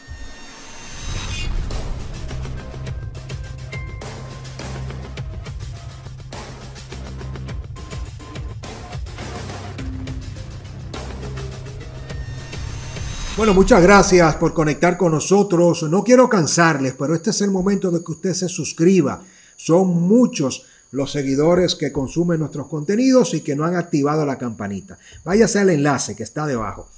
Bueno, 13.35 13.53
muchas 13.53 13.81
gracias 13.83 14.35
por 14.37 14.53
conectar 14.53 14.95
con 14.95 15.11
nosotros. 15.11 15.83
No 15.83 16.01
quiero 16.03 16.29
cansarles, 16.29 16.93
pero 16.97 17.13
este 17.13 17.31
es 17.31 17.41
el 17.41 17.51
momento 17.51 17.91
de 17.91 18.01
que 18.01 18.11
usted 18.13 18.33
se 18.33 18.47
suscriba. 18.47 19.21
Son 19.57 19.87
muchos 19.87 20.65
los 20.93 21.11
seguidores 21.11 21.75
que 21.75 21.91
consumen 21.91 22.39
nuestros 22.39 22.67
contenidos 22.67 23.33
y 23.33 23.41
que 23.41 23.55
no 23.55 23.65
han 23.65 23.75
activado 23.75 24.25
la 24.25 24.37
campanita. 24.37 24.97
Váyase 25.25 25.59
al 25.59 25.69
enlace 25.69 26.15
que 26.15 26.23
está 26.23 26.47
debajo 26.47 26.89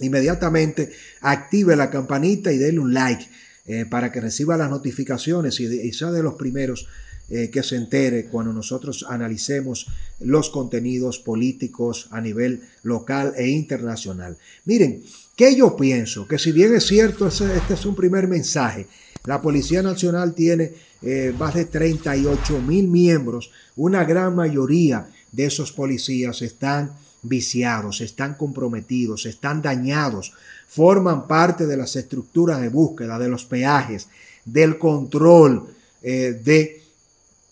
inmediatamente 0.00 0.92
active 1.20 1.76
la 1.76 1.90
campanita 1.90 2.52
y 2.52 2.58
déle 2.58 2.80
un 2.80 2.92
like 2.92 3.26
eh, 3.66 3.86
para 3.88 4.10
que 4.10 4.20
reciba 4.20 4.56
las 4.56 4.70
notificaciones 4.70 5.60
y, 5.60 5.92
sea 5.92 6.10
de 6.10 6.22
los 6.22 6.34
primeros 6.34 6.88
eh, 7.28 7.50
que 7.50 7.62
se 7.62 7.76
entere 7.76 8.24
cuando 8.24 8.52
nosotros 8.52 9.06
analicemos 9.08 9.86
los 10.18 10.50
contenidos 10.50 11.18
políticos 11.18 12.08
a 12.10 12.20
nivel 12.20 12.62
local 12.82 13.34
e 13.36 13.48
internacional. 13.48 14.36
Miren, 14.64 15.04
que 15.36 15.54
yo 15.54 15.76
pienso 15.76 16.26
que 16.26 16.38
si 16.38 16.50
bien 16.50 16.74
es 16.74 16.86
cierto, 16.86 17.28
este 17.28 17.74
es 17.74 17.86
un 17.86 17.94
primer 17.94 18.26
mensaje, 18.26 18.88
la 19.24 19.40
Policía 19.42 19.82
Nacional 19.82 20.34
tiene 20.34 20.72
eh, 21.02 21.34
más 21.38 21.54
de 21.54 21.66
38 21.66 22.60
mil 22.60 22.88
miembros, 22.88 23.50
una 23.76 24.04
gran 24.04 24.34
mayoría 24.34 25.08
de 25.32 25.46
esos 25.46 25.72
policías 25.72 26.42
están 26.42 26.92
viciados, 27.22 28.00
están 28.00 28.34
comprometidos, 28.34 29.26
están 29.26 29.62
dañados, 29.62 30.32
forman 30.68 31.26
parte 31.26 31.66
de 31.66 31.76
las 31.76 31.96
estructuras 31.96 32.60
de 32.60 32.68
búsqueda, 32.68 33.18
de 33.18 33.28
los 33.28 33.44
peajes, 33.44 34.08
del 34.44 34.78
control, 34.78 35.74
eh, 36.02 36.40
de 36.42 36.82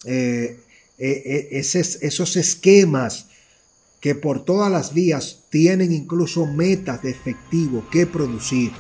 eh, 0.05 0.61
eh, 0.99 1.49
esos 1.51 2.37
esquemas 2.37 3.27
que 4.01 4.15
por 4.15 4.45
todas 4.45 4.71
las 4.71 4.95
vías 4.95 5.41
tienen 5.51 5.93
incluso 5.93 6.47
metas 6.47 7.03
de 7.03 7.11
efectivo 7.11 7.85
que 7.91 8.07
producir, 8.07 8.73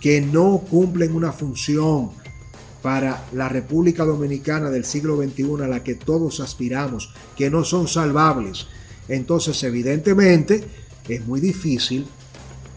que 0.00 0.20
no 0.20 0.64
cumplen 0.68 1.14
una 1.14 1.32
función 1.32 2.10
para 2.82 3.24
la 3.32 3.48
República 3.48 4.04
Dominicana 4.04 4.70
del 4.70 4.84
siglo 4.84 5.16
XXI 5.16 5.62
a 5.62 5.68
la 5.68 5.84
que 5.84 5.94
todos 5.94 6.40
aspiramos, 6.40 7.12
que 7.36 7.50
no 7.50 7.64
son 7.64 7.86
salvables, 7.86 8.66
entonces, 9.10 9.60
evidentemente, 9.64 10.64
es 11.08 11.26
muy 11.26 11.40
difícil 11.40 12.06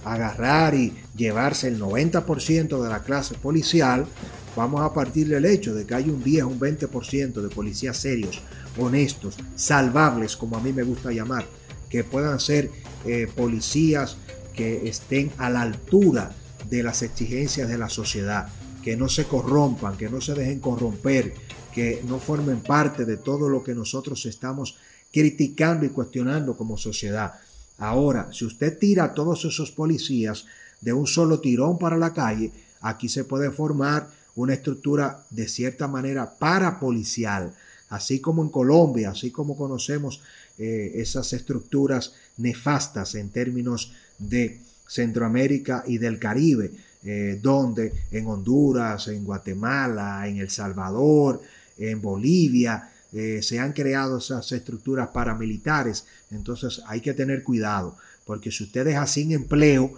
agarrar 0.04 0.74
y 0.74 0.92
llevarse 1.16 1.68
el 1.68 1.80
90% 1.80 2.82
de 2.82 2.90
la 2.90 3.04
clase 3.04 3.36
policial. 3.36 4.08
Vamos 4.56 4.82
a 4.82 4.92
partir 4.94 5.28
del 5.28 5.46
hecho 5.46 5.76
de 5.76 5.86
que 5.86 5.94
hay 5.94 6.10
un 6.10 6.24
10, 6.24 6.46
un 6.46 6.60
20% 6.60 7.34
de 7.34 7.50
policías 7.50 7.98
serios, 7.98 8.42
honestos, 8.80 9.38
salvables, 9.56 10.36
como 10.36 10.58
a 10.58 10.60
mí 10.60 10.74
me 10.74 10.82
gusta 10.82 11.12
llamar, 11.12 11.46
que 11.88 12.04
puedan 12.04 12.40
ser 12.40 12.72
eh, 13.06 13.28
policías 13.36 14.18
que 14.56 14.90
estén 14.90 15.32
a 15.38 15.52
la 15.52 15.62
altura 15.62 16.32
de 16.78 16.82
las 16.82 17.04
exigencias 17.04 17.70
de 17.70 17.78
la 17.78 17.88
sociedad, 17.88 18.48
que 18.84 18.98
no 18.98 19.08
se 19.08 19.26
corrompan, 19.26 19.96
que 19.96 20.10
no 20.10 20.20
se 20.22 20.34
dejen 20.34 20.60
corromper, 20.60 21.36
que 21.72 22.02
no 22.08 22.18
formen 22.18 22.62
parte 22.62 23.06
de 23.06 23.18
todo 23.18 23.48
lo 23.48 23.64
que 23.64 23.76
nosotros 23.76 24.26
estamos 24.26 24.76
criticando 25.12 25.86
y 25.86 25.90
cuestionando 25.90 26.58
como 26.58 26.76
sociedad. 26.76 27.36
Ahora, 27.78 28.30
si 28.32 28.46
usted 28.46 28.76
tira 28.80 29.04
a 29.04 29.14
todos 29.14 29.46
esos 29.46 29.72
policías 29.72 30.46
de 30.82 30.94
un 30.94 31.06
solo 31.06 31.40
tirón 31.40 31.78
para 31.78 31.96
la 31.96 32.12
calle, 32.12 32.52
aquí 32.82 33.08
se 33.08 33.24
puede 33.24 33.52
formar 33.52 34.10
una 34.36 34.56
estructura 34.56 35.24
de 35.30 35.48
cierta 35.48 35.88
manera 35.88 36.40
parapolicial, 36.40 37.54
así 37.90 38.20
como 38.20 38.42
en 38.42 38.50
Colombia, 38.50 39.12
así 39.12 39.30
como 39.30 39.56
conocemos 39.56 40.22
eh, 40.58 40.94
esas 40.96 41.34
estructuras 41.34 42.14
nefastas 42.38 43.14
en 43.14 43.30
términos 43.30 43.94
de 44.18 44.60
Centroamérica 44.94 45.84
y 45.88 45.98
del 45.98 46.20
Caribe, 46.20 46.72
eh, 47.04 47.40
donde 47.42 47.92
en 48.12 48.28
Honduras, 48.28 49.08
en 49.08 49.24
Guatemala, 49.24 50.28
en 50.28 50.38
El 50.38 50.52
Salvador, 50.52 51.42
en 51.80 52.00
Bolivia, 52.00 52.92
eh, 53.12 53.42
se 53.42 53.60
han 53.60 53.74
creado 53.74 54.20
esas 54.20 54.52
estructuras 54.52 55.10
paramilitares. 55.10 56.06
Entonces 56.30 56.82
hay 56.86 57.02
que 57.02 57.16
tener 57.16 57.42
cuidado, 57.42 57.98
porque 58.24 58.52
si 58.52 58.66
usted 58.66 58.86
deja 58.86 59.08
sin 59.08 59.32
empleo 59.32 59.94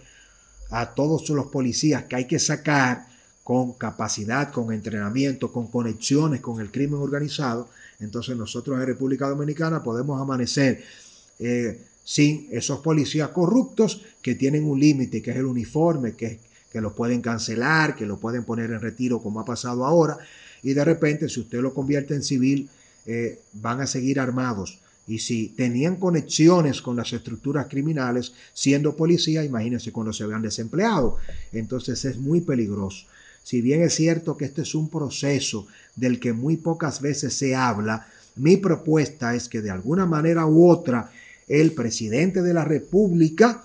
a 0.71 0.93
todos 0.95 1.29
los 1.29 1.47
policías 1.47 2.05
que 2.05 2.15
hay 2.15 2.25
que 2.25 2.39
sacar 2.39 3.07
con 3.43 3.73
capacidad, 3.73 4.51
con 4.51 4.71
entrenamiento, 4.71 5.51
con 5.51 5.67
conexiones 5.67 6.39
con 6.39 6.61
el 6.61 6.71
crimen 6.71 7.01
organizado, 7.01 7.69
entonces 7.99 8.37
nosotros 8.37 8.79
en 8.79 8.85
República 8.85 9.27
Dominicana 9.27 9.83
podemos 9.83 10.21
amanecer 10.21 10.83
eh, 11.39 11.81
sin 12.05 12.47
esos 12.51 12.79
policías 12.79 13.29
corruptos 13.29 14.01
que 14.21 14.35
tienen 14.35 14.63
un 14.63 14.79
límite, 14.79 15.21
que 15.21 15.31
es 15.31 15.37
el 15.37 15.45
uniforme, 15.45 16.13
que, 16.13 16.39
que 16.71 16.79
lo 16.79 16.95
pueden 16.95 17.21
cancelar, 17.21 17.95
que 17.95 18.05
lo 18.05 18.17
pueden 18.17 18.45
poner 18.45 18.71
en 18.71 18.79
retiro 18.79 19.21
como 19.21 19.41
ha 19.41 19.45
pasado 19.45 19.85
ahora, 19.85 20.17
y 20.63 20.73
de 20.73 20.85
repente 20.85 21.27
si 21.27 21.41
usted 21.41 21.59
lo 21.61 21.73
convierte 21.73 22.13
en 22.13 22.23
civil, 22.23 22.69
eh, 23.05 23.41
van 23.53 23.81
a 23.81 23.87
seguir 23.87 24.19
armados. 24.19 24.79
Y 25.07 25.19
si 25.19 25.49
tenían 25.49 25.97
conexiones 25.97 26.81
con 26.81 26.95
las 26.95 27.13
estructuras 27.13 27.67
criminales 27.67 28.33
siendo 28.53 28.95
policía, 28.95 29.43
imagínense 29.43 29.91
cuando 29.91 30.13
se 30.13 30.25
vean 30.25 30.41
desempleados. 30.41 31.15
Entonces 31.51 32.03
es 32.05 32.17
muy 32.17 32.41
peligroso. 32.41 33.05
Si 33.43 33.61
bien 33.61 33.83
es 33.83 33.93
cierto 33.93 34.37
que 34.37 34.45
este 34.45 34.63
es 34.63 34.73
un 34.73 34.89
proceso 34.89 35.67
del 35.95 36.19
que 36.19 36.33
muy 36.33 36.57
pocas 36.57 37.01
veces 37.01 37.35
se 37.35 37.55
habla, 37.55 38.07
mi 38.35 38.57
propuesta 38.57 39.35
es 39.35 39.47
que 39.47 39.61
de 39.61 39.69
alguna 39.69 40.07
manera 40.07 40.47
u 40.47 40.67
otra 40.67 41.11
el 41.47 41.71
presidente 41.71 42.41
de 42.41 42.53
la 42.53 42.65
República 42.65 43.63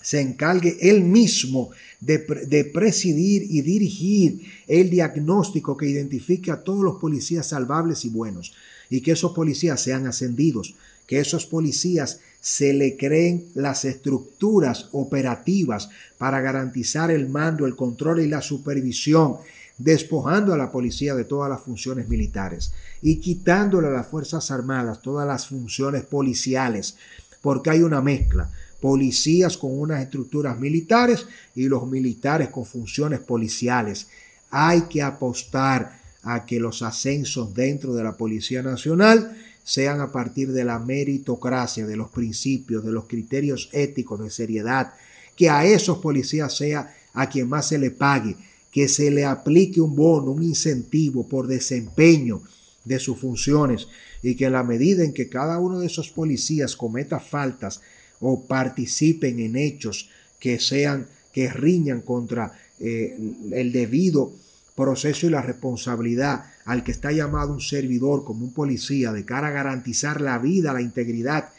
se 0.00 0.20
encargue 0.20 0.78
él 0.80 1.04
mismo 1.04 1.70
de, 2.00 2.18
de, 2.46 2.64
presidir 2.64 3.46
y 3.48 3.62
dirigir 3.62 4.40
el 4.66 4.90
diagnóstico 4.90 5.76
que 5.76 5.88
identifique 5.88 6.50
a 6.50 6.62
todos 6.62 6.82
los 6.82 6.96
policías 6.96 7.48
salvables 7.48 8.04
y 8.04 8.08
buenos 8.08 8.52
y 8.90 9.00
que 9.00 9.12
esos 9.12 9.32
policías 9.32 9.80
sean 9.80 10.06
ascendidos, 10.06 10.74
que 11.06 11.20
esos 11.20 11.46
policías 11.46 12.20
se 12.42 12.72
le 12.72 12.96
creen 12.96 13.46
las 13.54 13.84
estructuras 13.84 14.88
operativas 14.90 15.90
para 16.18 16.40
garantizar 16.40 17.12
el 17.12 17.28
mando, 17.28 17.66
el 17.66 17.76
control 17.76 18.20
y 18.20 18.26
la 18.26 18.42
supervisión, 18.42 19.36
despojando 19.82 20.52
a 20.52 20.56
la 20.56 20.70
policía 20.70 21.14
de 21.14 21.24
todas 21.24 21.50
las 21.50 21.60
funciones 21.60 22.08
militares 22.08 22.72
y 23.00 23.16
quitándole 23.16 23.88
a 23.88 23.92
las 23.92 24.06
Fuerzas 24.06 24.50
Armadas 24.50 25.02
todas 25.02 25.26
las 25.26 25.48
funciones 25.48 26.04
policiales, 26.04 26.96
porque 27.40 27.70
hay 27.70 27.82
una 27.82 28.00
mezcla 28.00 28.50
policías 28.82 29.56
con 29.56 29.78
unas 29.78 30.02
estructuras 30.02 30.58
militares 30.58 31.26
y 31.54 31.68
los 31.68 31.86
militares 31.86 32.48
con 32.48 32.66
funciones 32.66 33.20
policiales. 33.20 34.08
Hay 34.50 34.82
que 34.82 35.02
apostar 35.02 36.00
a 36.24 36.44
que 36.44 36.58
los 36.58 36.82
ascensos 36.82 37.54
dentro 37.54 37.94
de 37.94 38.02
la 38.02 38.16
Policía 38.16 38.60
Nacional 38.60 39.38
sean 39.62 40.00
a 40.00 40.10
partir 40.10 40.50
de 40.52 40.64
la 40.64 40.80
meritocracia, 40.80 41.86
de 41.86 41.96
los 41.96 42.10
principios, 42.10 42.84
de 42.84 42.90
los 42.90 43.04
criterios 43.04 43.70
éticos 43.72 44.18
de 44.20 44.30
seriedad, 44.30 44.94
que 45.36 45.48
a 45.48 45.64
esos 45.64 45.98
policías 45.98 46.54
sea 46.56 46.92
a 47.14 47.28
quien 47.28 47.48
más 47.48 47.68
se 47.68 47.78
le 47.78 47.92
pague, 47.92 48.36
que 48.72 48.88
se 48.88 49.10
le 49.10 49.24
aplique 49.24 49.80
un 49.80 49.94
bono, 49.94 50.32
un 50.32 50.42
incentivo 50.42 51.28
por 51.28 51.46
desempeño 51.46 52.42
de 52.84 52.98
sus 52.98 53.18
funciones 53.18 53.86
y 54.22 54.34
que 54.34 54.46
en 54.46 54.52
la 54.52 54.64
medida 54.64 55.04
en 55.04 55.12
que 55.12 55.28
cada 55.28 55.60
uno 55.60 55.78
de 55.78 55.86
esos 55.86 56.10
policías 56.10 56.74
cometa 56.74 57.20
faltas 57.20 57.80
o 58.18 58.44
participen 58.46 59.38
en 59.38 59.56
hechos 59.56 60.08
que 60.40 60.58
sean 60.58 61.06
que 61.32 61.50
riñan 61.50 62.00
contra 62.00 62.52
eh, 62.80 63.16
el 63.52 63.72
debido 63.72 64.32
proceso 64.74 65.26
y 65.26 65.30
la 65.30 65.42
responsabilidad 65.42 66.44
al 66.64 66.82
que 66.82 66.92
está 66.92 67.12
llamado 67.12 67.52
un 67.52 67.60
servidor 67.60 68.24
como 68.24 68.44
un 68.44 68.52
policía 68.52 69.12
de 69.12 69.24
cara 69.24 69.48
a 69.48 69.52
garantizar 69.52 70.20
la 70.20 70.38
vida, 70.38 70.72
la 70.72 70.82
integridad 70.82 71.50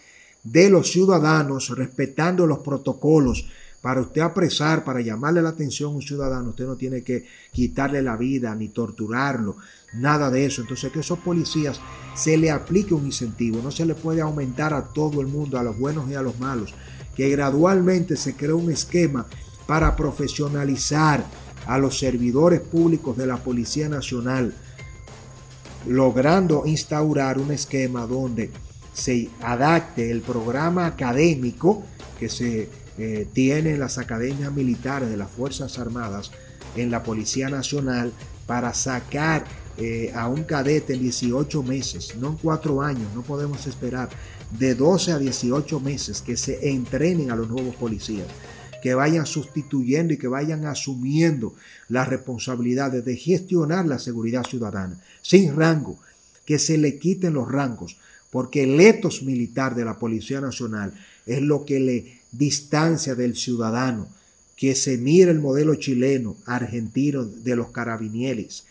de 0.43 0.70
los 0.70 0.91
ciudadanos, 0.91 1.70
respetando 1.70 2.48
los 2.48 2.60
protocolos. 2.60 3.48
Para 3.84 4.00
usted 4.00 4.22
apresar, 4.22 4.86
para 4.86 5.02
llamarle 5.02 5.42
la 5.42 5.50
atención 5.50 5.92
a 5.92 5.96
un 5.96 6.02
ciudadano, 6.02 6.52
usted 6.52 6.66
no 6.66 6.78
tiene 6.78 7.04
que 7.04 7.25
quitarle 7.52 8.02
la 8.02 8.16
vida 8.16 8.56
ni 8.56 8.70
torturarlo, 8.70 9.58
nada 9.92 10.32
de 10.32 10.46
eso. 10.46 10.62
Entonces, 10.62 10.90
que 10.90 11.02
esos 11.02 11.20
policías 11.20 11.82
se 12.16 12.38
le 12.38 12.50
aplique 12.50 12.94
un 12.94 13.06
incentivo, 13.06 13.60
no 13.62 13.72
se 13.72 13.86
le 13.86 13.94
puede 13.94 14.22
aumentar 14.22 14.74
a 14.74 14.86
todo 14.86 15.20
el 15.20 15.28
mundo, 15.28 15.60
a 15.60 15.63
los 15.63 15.78
buenos 15.78 16.10
y 16.10 16.16
a 16.16 16.22
los 16.22 16.40
malos, 16.40 16.74
que 17.13 17.28
gradualmente 17.28 18.16
se 18.16 18.38
crea 18.38 18.56
un 18.56 18.72
esquema 18.72 19.25
para 19.68 19.98
profesionalizar 19.98 21.25
a 21.68 21.78
los 21.78 22.00
servidores 22.00 22.62
públicos 22.62 23.18
de 23.18 23.28
la 23.28 23.36
Policía 23.36 23.90
Nacional, 23.90 24.56
logrando 25.88 26.63
instaurar 26.66 27.38
un 27.38 27.52
esquema 27.52 28.08
donde 28.08 28.50
se 28.94 29.30
adapte 29.42 30.10
el 30.10 30.22
programa 30.22 30.86
académico 30.86 31.84
que 32.18 32.30
se 32.30 32.83
eh, 32.98 33.28
tiene 33.34 33.72
en 33.72 33.80
las 33.80 33.98
academias 33.98 34.52
militares 34.52 35.10
de 35.10 35.18
las 35.18 35.30
Fuerzas 35.30 35.80
Armadas 35.80 36.32
en 36.76 36.92
la 36.92 37.04
Policía 37.04 37.50
Nacional 37.50 38.12
para 38.46 38.74
sacar 38.74 39.46
eh, 39.78 40.12
a 40.16 40.28
un 40.28 40.44
cadete 40.44 40.94
en 40.94 41.02
18 41.02 41.64
meses, 41.64 42.16
no 42.20 42.30
en 42.30 42.38
4 42.38 42.82
años, 42.82 43.08
no 43.16 43.24
podemos 43.24 43.66
esperar, 43.66 44.10
de 44.52 44.76
12 44.76 45.14
a 45.14 45.18
18 45.18 45.80
meses 45.80 46.22
que 46.22 46.38
se 46.38 46.70
entrenen 46.70 47.32
a 47.32 47.36
los 47.36 47.50
nuevos 47.50 47.76
policías 47.76 48.28
que 48.84 48.94
vayan 48.96 49.26
sustituyendo 49.26 50.14
y 50.14 50.18
que 50.18 50.28
vayan 50.28 50.66
asumiendo 50.66 51.56
las 51.88 52.10
responsabilidades 52.10 53.06
de 53.06 53.16
gestionar 53.16 53.86
la 53.86 53.98
seguridad 53.98 54.44
ciudadana, 54.44 55.00
sin 55.22 55.56
rango, 55.56 55.98
que 56.46 56.60
se 56.60 56.78
le 56.78 57.00
quiten 57.00 57.34
los 57.34 57.50
rangos, 57.50 57.96
porque 58.30 58.64
el 58.64 58.78
etos 58.82 59.24
militar 59.24 59.74
de 59.74 59.86
la 59.86 59.98
Policía 59.98 60.42
Nacional 60.42 60.94
es 61.26 61.42
lo 61.42 61.64
que 61.64 61.80
le 61.80 62.23
distancia 62.34 63.16
del 63.16 63.36
ciudadano, 63.36 64.08
que 64.56 64.75
se 64.75 64.98
mire 64.98 65.32
el 65.32 65.40
modelo 65.40 65.75
chileno, 65.75 66.36
argentino 66.46 67.24
de 67.25 67.56
los 67.56 67.72
carabinieres, 67.72 68.66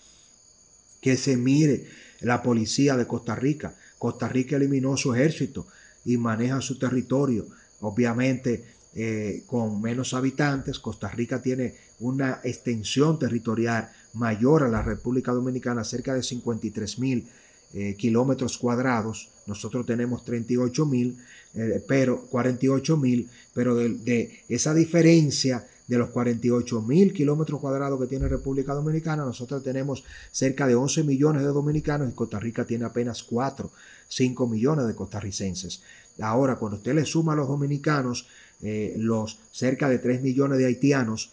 que 1.00 1.16
se 1.16 1.36
mire 1.36 1.86
la 2.20 2.42
policía 2.42 2.96
de 2.96 3.06
Costa 3.06 3.34
Rica. 3.34 3.74
Costa 3.98 4.28
Rica 4.28 4.56
eliminó 4.56 4.96
su 4.96 5.14
ejército 5.14 5.66
y 6.04 6.16
maneja 6.16 6.60
su 6.60 6.78
territorio. 6.78 7.46
Obviamente 7.80 8.64
eh, 8.94 9.44
con 9.46 9.80
menos 9.80 10.12
habitantes. 10.12 10.78
Costa 10.78 11.08
Rica 11.08 11.40
tiene 11.40 11.74
una 12.00 12.40
extensión 12.44 13.18
territorial 13.18 13.90
mayor 14.12 14.64
a 14.64 14.68
la 14.68 14.82
República 14.82 15.32
Dominicana, 15.32 15.82
cerca 15.82 16.14
de 16.14 16.22
53 16.22 16.98
mil 16.98 17.26
eh, 17.74 17.94
kilómetros 17.96 18.58
cuadrados. 18.58 19.30
Nosotros 19.46 19.86
tenemos 19.86 20.24
38 20.24 20.86
mil, 20.86 21.16
eh, 21.54 21.82
pero 21.86 22.22
48 22.26 22.96
mil, 22.96 23.28
pero 23.54 23.74
de, 23.74 24.44
esa 24.48 24.74
diferencia 24.74 25.66
de 25.86 25.98
los 25.98 26.10
48 26.10 26.82
mil 26.82 27.12
kilómetros 27.12 27.60
cuadrados 27.60 28.00
que 28.00 28.06
tiene 28.06 28.28
República 28.28 28.74
Dominicana, 28.74 29.24
nosotros 29.24 29.62
tenemos 29.62 30.04
cerca 30.30 30.66
de 30.66 30.74
11 30.74 31.04
millones 31.04 31.42
de 31.42 31.48
dominicanos 31.48 32.08
y 32.08 32.12
Costa 32.12 32.38
Rica 32.38 32.64
tiene 32.64 32.84
apenas 32.84 33.22
4, 33.22 33.70
5 34.08 34.46
millones 34.46 34.86
de 34.86 34.94
costarricenses. 34.94 35.82
Ahora, 36.20 36.56
cuando 36.56 36.76
usted 36.76 36.94
le 36.94 37.06
suma 37.06 37.32
a 37.32 37.36
los 37.36 37.48
dominicanos, 37.48 38.26
eh, 38.62 38.94
los 38.98 39.38
cerca 39.50 39.88
de 39.88 39.98
3 39.98 40.22
millones 40.22 40.58
de 40.58 40.66
haitianos 40.66 41.32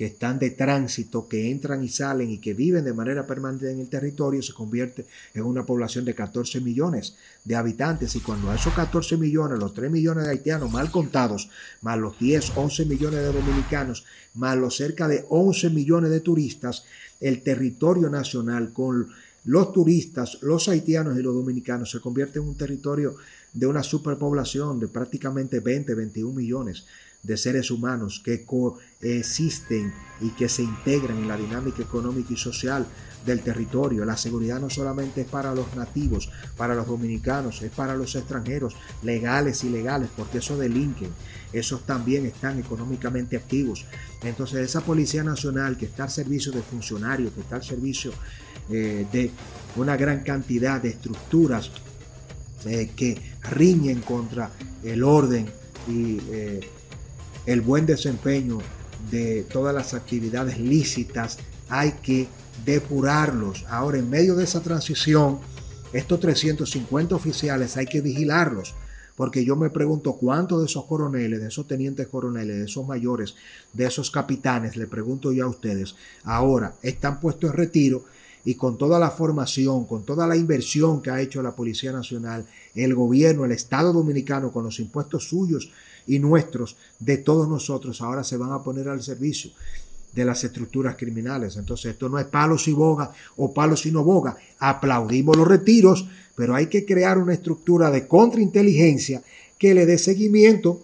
que 0.00 0.06
están 0.06 0.38
de 0.38 0.48
tránsito, 0.48 1.28
que 1.28 1.50
entran 1.50 1.84
y 1.84 1.90
salen 1.90 2.30
y 2.30 2.38
que 2.38 2.54
viven 2.54 2.86
de 2.86 2.94
manera 2.94 3.26
permanente 3.26 3.70
en 3.70 3.80
el 3.80 3.90
territorio, 3.90 4.40
se 4.40 4.54
convierte 4.54 5.04
en 5.34 5.42
una 5.42 5.66
población 5.66 6.06
de 6.06 6.14
14 6.14 6.62
millones 6.62 7.16
de 7.44 7.54
habitantes. 7.54 8.16
Y 8.16 8.20
cuando 8.20 8.50
a 8.50 8.54
esos 8.54 8.72
14 8.72 9.18
millones, 9.18 9.58
los 9.58 9.74
3 9.74 9.90
millones 9.90 10.24
de 10.24 10.30
haitianos 10.30 10.72
mal 10.72 10.90
contados, 10.90 11.50
más 11.82 11.98
los 11.98 12.18
10, 12.18 12.52
11 12.56 12.86
millones 12.86 13.20
de 13.20 13.30
dominicanos, 13.30 14.06
más 14.32 14.56
los 14.56 14.74
cerca 14.74 15.06
de 15.06 15.26
11 15.28 15.68
millones 15.68 16.10
de 16.10 16.20
turistas, 16.20 16.84
el 17.20 17.42
territorio 17.42 18.08
nacional 18.08 18.72
con 18.72 19.06
los 19.44 19.70
turistas, 19.74 20.38
los 20.40 20.66
haitianos 20.70 21.18
y 21.18 21.22
los 21.22 21.34
dominicanos 21.34 21.90
se 21.90 22.00
convierte 22.00 22.38
en 22.38 22.46
un 22.46 22.56
territorio 22.56 23.16
de 23.52 23.66
una 23.66 23.82
superpoblación 23.82 24.80
de 24.80 24.88
prácticamente 24.88 25.60
20, 25.60 25.94
21 25.94 26.32
millones 26.32 26.86
de 27.22 27.36
seres 27.36 27.70
humanos 27.70 28.20
que 28.24 28.44
coexisten 28.44 29.92
y 30.20 30.30
que 30.30 30.48
se 30.48 30.62
integran 30.62 31.18
en 31.18 31.28
la 31.28 31.36
dinámica 31.36 31.82
económica 31.82 32.32
y 32.32 32.36
social 32.36 32.86
del 33.24 33.42
territorio. 33.42 34.04
La 34.04 34.16
seguridad 34.16 34.60
no 34.60 34.70
solamente 34.70 35.22
es 35.22 35.26
para 35.26 35.54
los 35.54 35.74
nativos, 35.74 36.30
para 36.56 36.74
los 36.74 36.86
dominicanos, 36.86 37.62
es 37.62 37.70
para 37.70 37.94
los 37.94 38.14
extranjeros, 38.14 38.74
legales 39.02 39.62
y 39.64 39.68
ilegales, 39.68 40.08
porque 40.16 40.38
esos 40.38 40.58
delinquen, 40.58 41.10
esos 41.52 41.84
también 41.84 42.26
están 42.26 42.58
económicamente 42.58 43.36
activos. 43.36 43.84
Entonces 44.22 44.60
esa 44.60 44.80
Policía 44.80 45.22
Nacional 45.22 45.76
que 45.76 45.86
está 45.86 46.04
al 46.04 46.10
servicio 46.10 46.52
de 46.52 46.62
funcionarios, 46.62 47.32
que 47.32 47.40
está 47.40 47.56
al 47.56 47.64
servicio 47.64 48.12
eh, 48.70 49.06
de 49.12 49.30
una 49.76 49.96
gran 49.96 50.22
cantidad 50.22 50.80
de 50.80 50.90
estructuras 50.90 51.70
eh, 52.66 52.90
que 52.94 53.20
riñen 53.50 54.00
contra 54.00 54.50
el 54.82 55.02
orden 55.02 55.46
y 55.88 56.18
eh, 56.30 56.60
el 57.50 57.62
buen 57.62 57.84
desempeño 57.84 58.58
de 59.10 59.42
todas 59.42 59.74
las 59.74 59.92
actividades 59.92 60.60
lícitas, 60.60 61.36
hay 61.68 61.94
que 62.00 62.28
depurarlos. 62.64 63.64
Ahora, 63.68 63.98
en 63.98 64.08
medio 64.08 64.36
de 64.36 64.44
esa 64.44 64.60
transición, 64.60 65.40
estos 65.92 66.20
350 66.20 67.12
oficiales 67.12 67.76
hay 67.76 67.86
que 67.86 68.02
vigilarlos, 68.02 68.76
porque 69.16 69.44
yo 69.44 69.56
me 69.56 69.68
pregunto 69.68 70.12
cuántos 70.12 70.60
de 70.60 70.66
esos 70.66 70.84
coroneles, 70.84 71.40
de 71.40 71.48
esos 71.48 71.66
tenientes 71.66 72.06
coroneles, 72.06 72.56
de 72.56 72.64
esos 72.66 72.86
mayores, 72.86 73.34
de 73.72 73.84
esos 73.84 74.12
capitanes, 74.12 74.76
le 74.76 74.86
pregunto 74.86 75.32
yo 75.32 75.46
a 75.46 75.50
ustedes, 75.50 75.96
ahora 76.22 76.76
están 76.82 77.18
puestos 77.18 77.50
en 77.50 77.56
retiro 77.56 78.04
y 78.44 78.54
con 78.54 78.78
toda 78.78 79.00
la 79.00 79.10
formación, 79.10 79.86
con 79.86 80.04
toda 80.04 80.28
la 80.28 80.36
inversión 80.36 81.02
que 81.02 81.10
ha 81.10 81.20
hecho 81.20 81.42
la 81.42 81.56
Policía 81.56 81.90
Nacional, 81.90 82.46
el 82.76 82.94
gobierno, 82.94 83.44
el 83.44 83.50
Estado 83.52 83.92
Dominicano, 83.92 84.52
con 84.52 84.62
los 84.62 84.78
impuestos 84.78 85.28
suyos 85.28 85.72
y 86.06 86.18
nuestros, 86.18 86.76
de 86.98 87.18
todos 87.18 87.48
nosotros, 87.48 88.00
ahora 88.00 88.24
se 88.24 88.36
van 88.36 88.52
a 88.52 88.62
poner 88.62 88.88
al 88.88 89.02
servicio 89.02 89.50
de 90.12 90.24
las 90.24 90.42
estructuras 90.44 90.96
criminales. 90.96 91.56
Entonces 91.56 91.92
esto 91.92 92.08
no 92.08 92.18
es 92.18 92.26
palos 92.26 92.68
y 92.68 92.72
boga 92.72 93.12
o 93.36 93.52
palos 93.52 93.86
y 93.86 93.92
no 93.92 94.04
boga. 94.04 94.36
Aplaudimos 94.58 95.36
los 95.36 95.46
retiros, 95.46 96.08
pero 96.34 96.54
hay 96.54 96.66
que 96.66 96.84
crear 96.84 97.18
una 97.18 97.34
estructura 97.34 97.90
de 97.90 98.06
contrainteligencia 98.06 99.22
que 99.58 99.74
le 99.74 99.86
dé 99.86 99.98
seguimiento, 99.98 100.80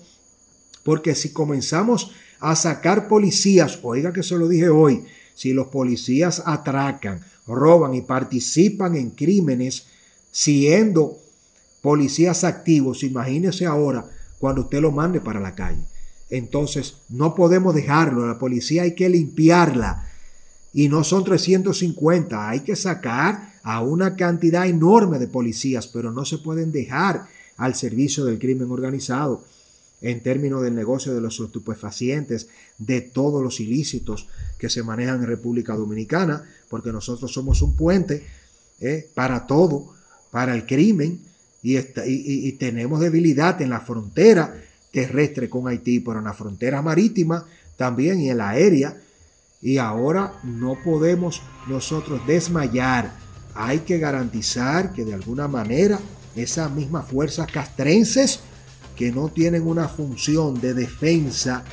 porque 0.85 1.15
si 1.15 1.33
comenzamos 1.33 2.13
a 2.39 2.55
sacar 2.55 3.09
policías, 3.09 3.79
oiga 3.83 4.13
que 4.13 4.23
se 4.23 4.37
lo 4.37 4.49
dije 4.49 4.69
hoy, 4.69 5.05
si 5.35 5.53
los 5.53 5.69
policías 5.69 6.43
atracan, 6.45 7.25
roban 7.47 7.95
y 7.95 8.03
participan 8.03 8.97
en 8.97 9.11
crímenes 9.11 9.87
siendo 10.31 11.19
policías 11.81 12.45
activos, 12.45 13.03
imagínese 13.03 13.65
ahora 13.65 14.11
cuando 14.47 14.63
usted 14.63 14.81
lo 14.81 14.93
mande 14.93 15.21
para 15.21 15.41
la 15.41 15.57
calle. 15.57 15.83
Entonces, 16.31 16.99
no 17.09 17.35
podemos 17.35 17.75
dejarlo, 17.75 18.29
la 18.29 18.39
policía 18.39 18.85
hay 18.85 18.95
que 18.95 19.09
limpiarla. 19.09 20.09
Y 20.73 20.89
no 20.89 21.03
son 21.03 21.25
350, 21.25 22.49
hay 22.49 22.61
que 22.61 22.77
sacar 22.77 23.55
a 23.65 23.81
una 23.81 24.15
cantidad 24.15 24.69
enorme 24.69 25.19
de 25.19 25.27
policías, 25.27 25.89
pero 25.89 26.13
no 26.13 26.25
se 26.25 26.39
pueden 26.39 26.71
dejar 26.71 27.27
al 27.57 27.75
servicio 27.75 28.25
del 28.25 28.39
crimen 28.39 28.71
organizado 28.71 29.43
en 30.01 30.23
términos 30.23 30.63
del 30.63 30.77
negocio 30.77 31.13
de 31.13 31.21
los 31.21 31.41
estupefacientes, 31.41 32.47
de 32.79 33.01
todos 33.01 33.43
los 33.43 33.59
ilícitos 33.59 34.29
que 34.61 34.71
se 34.71 34.85
manejan 34.85 35.23
en 35.23 35.27
República 35.27 35.75
Dominicana, 35.75 36.45
porque 36.69 36.93
nosotros 36.93 37.33
somos 37.33 37.63
un 37.63 37.75
puente 37.75 38.25
eh, 38.79 39.11
para 39.13 39.45
todo, 39.49 39.93
para 40.31 40.55
el 40.55 40.67
crimen, 40.67 41.27
y, 41.75 42.49
y, 42.49 42.53
tenemos 42.53 43.01
debilidad 43.01 43.61
en 43.61 43.71
la 43.71 43.81
frontera 43.81 44.55
terrestre 44.93 45.51
con 45.51 45.67
Haití, 45.67 45.99
pero 45.99 46.21
en 46.21 46.27
la 46.27 46.33
frontera 46.33 46.81
marítima 46.81 47.45
también 47.77 48.21
y 48.21 48.31
en 48.31 48.39
la 48.39 48.51
aérea. 48.51 48.97
Y 49.61 49.79
ahora 49.79 50.35
no 50.45 50.79
podemos 50.85 51.43
nosotros 51.67 52.25
desmayar. 52.25 53.13
Hay 53.55 53.81
que 53.81 53.99
garantizar 53.99 54.93
que 54.93 55.05
de 55.05 55.15
alguna 55.15 55.49
manera 55.49 55.99
esas 56.37 56.71
mismas 56.71 57.09
fuerzas 57.09 57.51
castrenses 57.51 58.41
que 58.95 59.11
no 59.11 59.29
tienen 59.29 59.67
una 59.67 59.89
función 59.89 60.61
de 60.61 60.73
defensa 60.73 61.65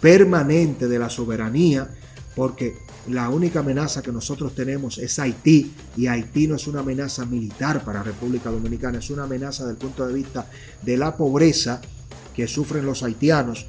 permanente 0.00 0.88
de 0.88 0.98
la 0.98 1.10
soberanía, 1.10 1.88
porque 2.34 2.76
la 3.08 3.28
única 3.28 3.60
amenaza 3.60 4.02
que 4.02 4.12
nosotros 4.12 4.54
tenemos 4.54 4.98
es 4.98 5.18
Haití 5.18 5.72
y 5.96 6.06
Haití 6.06 6.46
no 6.46 6.56
es 6.56 6.66
una 6.66 6.80
amenaza 6.80 7.24
militar 7.24 7.84
para 7.84 8.02
República 8.02 8.50
Dominicana, 8.50 8.98
es 8.98 9.10
una 9.10 9.24
amenaza 9.24 9.64
desde 9.64 9.72
el 9.72 9.78
punto 9.78 10.06
de 10.06 10.14
vista 10.14 10.50
de 10.82 10.96
la 10.96 11.16
pobreza 11.16 11.80
que 12.34 12.46
sufren 12.46 12.86
los 12.86 13.02
haitianos. 13.02 13.66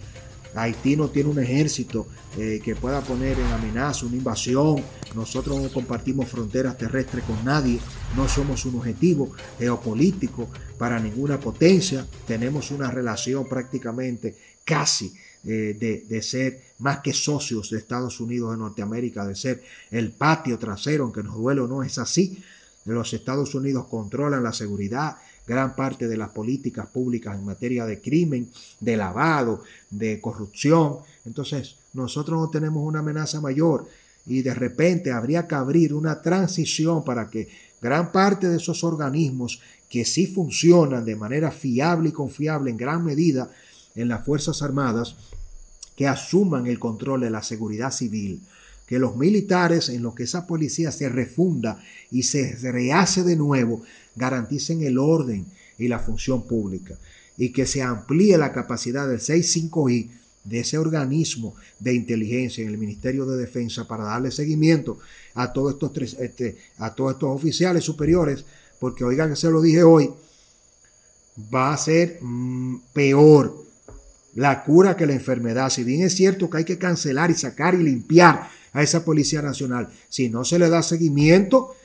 Haití 0.56 0.96
no 0.96 1.10
tiene 1.10 1.30
un 1.30 1.40
ejército 1.40 2.08
eh, 2.38 2.60
que 2.64 2.76
pueda 2.76 3.02
poner 3.02 3.40
en 3.40 3.48
amenaza 3.48 4.06
una 4.06 4.16
invasión. 4.16 4.84
Nosotros 5.16 5.62
no 5.62 5.70
compartimos 5.70 6.28
fronteras 6.28 6.78
terrestres 6.78 7.24
con 7.24 7.44
nadie. 7.46 7.80
No 8.16 8.28
somos 8.28 8.66
un 8.66 8.76
objetivo 8.76 9.32
geopolítico 9.58 10.50
para 10.78 11.00
ninguna 11.00 11.40
potencia. 11.40 12.06
Tenemos 12.28 12.72
una 12.72 12.92
relación 12.92 13.48
prácticamente 13.48 14.36
casi 14.66 15.14
de, 15.44 15.74
de, 16.08 16.22
ser 16.22 16.62
más 16.80 17.00
que 17.00 17.14
socios 17.14 17.70
de 17.70 17.78
Estados 17.78 18.20
Unidos 18.20 18.52
de 18.52 18.58
Norteamérica, 18.58 19.26
de 19.26 19.36
ser 19.36 19.64
el 19.92 20.12
patio 20.12 20.58
trasero, 20.58 21.06
aunque 21.06 21.24
nos 21.24 21.36
duele 21.36 21.62
o 21.62 21.68
no, 21.68 21.84
es 21.84 21.98
así. 21.98 22.42
Los 22.86 23.14
Estados 23.14 23.56
Unidos 23.56 23.86
controlan 23.90 24.44
la 24.44 24.54
seguridad, 24.54 25.18
gran 25.48 25.76
parte 25.76 26.08
de 26.08 26.18
las 26.18 26.30
políticas 26.30 26.88
públicas 26.88 27.38
en 27.38 27.46
materia 27.46 27.86
de 27.86 28.02
crimen, 28.02 28.50
de 28.80 28.98
lavado, 28.98 29.64
de 29.90 30.20
corrupción. 30.20 30.98
Entonces, 31.26 31.76
nosotros 31.94 32.40
no 32.40 32.50
tenemos 32.50 32.84
una 32.86 33.00
amenaza 33.00 33.42
mayor 33.42 33.88
y 34.26 34.42
de 34.42 34.54
repente 34.54 35.12
habría 35.12 35.48
que 35.48 35.56
abrir 35.56 35.94
una 35.94 36.22
transición 36.22 37.04
para 37.04 37.30
que 37.30 37.48
gran 37.82 38.12
parte 38.12 38.48
de 38.48 38.58
esos 38.58 38.84
organismos 38.84 39.62
que 39.90 40.06
sí 40.06 40.28
funcionan 40.28 41.04
de 41.04 41.16
manera 41.16 41.52
fiable 41.52 42.10
y 42.10 42.12
confiable 42.12 42.70
en 42.70 42.78
gran 42.78 43.04
medida 43.04 43.50
en 44.02 44.10
las 44.10 44.26
Fuerzas 44.26 44.62
Armadas, 44.62 45.16
que 45.96 46.08
asuman 46.08 46.68
el 46.68 46.80
control 46.80 47.22
de 47.22 47.30
la 47.30 47.44
seguridad 47.44 47.92
civil, 47.92 48.42
que 48.88 49.00
los 49.00 49.18
militares, 49.18 49.90
en 49.90 50.02
lo 50.02 50.16
que 50.16 50.24
esa 50.24 50.48
policía 50.48 50.92
se 50.92 51.10
refunda 51.10 51.84
y 52.10 52.24
se 52.24 52.56
rehace 52.72 53.24
de 53.24 53.36
nuevo, 53.36 53.84
garanticen 54.16 54.82
el 54.84 54.98
orden 54.98 55.46
y 55.78 55.88
la 55.88 56.00
función 56.00 56.48
pública, 56.48 56.98
y 57.38 57.50
que 57.50 57.66
se 57.66 57.82
amplíe 57.82 58.38
la 58.38 58.52
capacidad 58.52 59.08
del 59.08 59.20
65I 59.20 60.10
de 60.44 60.60
ese 60.62 60.78
organismo 60.78 61.56
de 61.80 61.94
inteligencia 61.94 62.64
en 62.64 62.70
el 62.70 62.78
Ministerio 62.78 63.26
de 63.26 63.38
Defensa 63.38 63.88
para 63.88 64.06
darle 64.06 64.32
seguimiento 64.32 65.00
a 65.36 65.54
todos 65.54 65.74
estos, 65.74 65.94
tres, 65.94 66.14
este, 66.20 66.58
a 66.78 66.96
todos 66.96 67.14
estos 67.14 67.30
oficiales 67.30 67.84
superiores, 67.84 68.46
porque 68.80 69.04
oigan, 69.04 69.36
se 69.36 69.52
lo 69.52 69.62
dije 69.62 69.84
hoy, 69.84 70.10
va 71.54 71.74
a 71.74 71.78
ser 71.78 72.20
mm, 72.22 72.78
peor 72.94 73.69
la 74.40 74.64
cura 74.64 74.96
que 74.96 75.06
la 75.06 75.12
enfermedad. 75.12 75.70
Si 75.70 75.84
bien 75.84 76.02
es 76.02 76.16
cierto 76.16 76.50
que 76.50 76.60
hay 76.60 76.64
que 76.64 76.78
cancelar 76.78 77.30
y 77.30 77.34
sacar 77.34 77.76
y 77.76 77.84
limpiar 77.84 78.48
a 78.72 78.82
esa 78.82 79.04
Policía 79.04 79.42
Nacional, 79.42 79.90
si 80.08 80.30
no 80.30 80.46
se 80.46 80.58
le 80.58 80.70
da 80.70 80.82
seguimiento, 80.82 81.76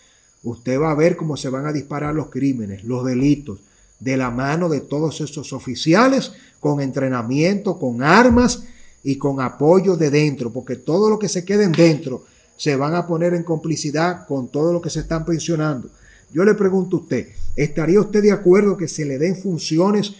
usted 0.44 0.80
va 0.80 0.92
a 0.92 0.94
ver 0.94 1.16
cómo 1.16 1.36
se 1.36 1.48
van 1.48 1.66
a 1.66 1.72
disparar 1.72 2.14
los 2.14 2.30
crímenes, 2.30 2.84
los 2.84 3.04
delitos, 3.04 3.58
de 3.98 4.16
la 4.16 4.30
mano 4.30 4.68
de 4.68 4.80
todos 4.80 5.20
esos 5.20 5.52
oficiales, 5.52 6.30
con 6.60 6.80
entrenamiento, 6.80 7.76
con 7.76 8.04
armas 8.04 8.62
y 9.02 9.16
con 9.16 9.40
apoyo 9.40 9.96
de 9.96 10.10
dentro, 10.10 10.52
porque 10.52 10.76
todo 10.76 11.10
lo 11.10 11.18
que 11.18 11.28
se 11.28 11.44
queden 11.44 11.72
dentro 11.72 12.24
se 12.56 12.76
van 12.76 12.94
a 12.94 13.08
poner 13.08 13.34
en 13.34 13.42
complicidad 13.42 14.28
con 14.28 14.46
todo 14.46 14.72
lo 14.72 14.80
que 14.80 14.90
se 14.90 15.00
están 15.00 15.24
pensionando. 15.24 15.90
Yo 16.32 16.44
le 16.44 16.54
pregunto 16.54 16.98
a 16.98 17.00
usted, 17.00 17.30
¿estaría 17.56 18.00
usted 18.00 18.22
de 18.22 18.30
acuerdo 18.30 18.76
que 18.76 18.86
se 18.86 19.04
le 19.04 19.18
den 19.18 19.34
funciones 19.36 20.14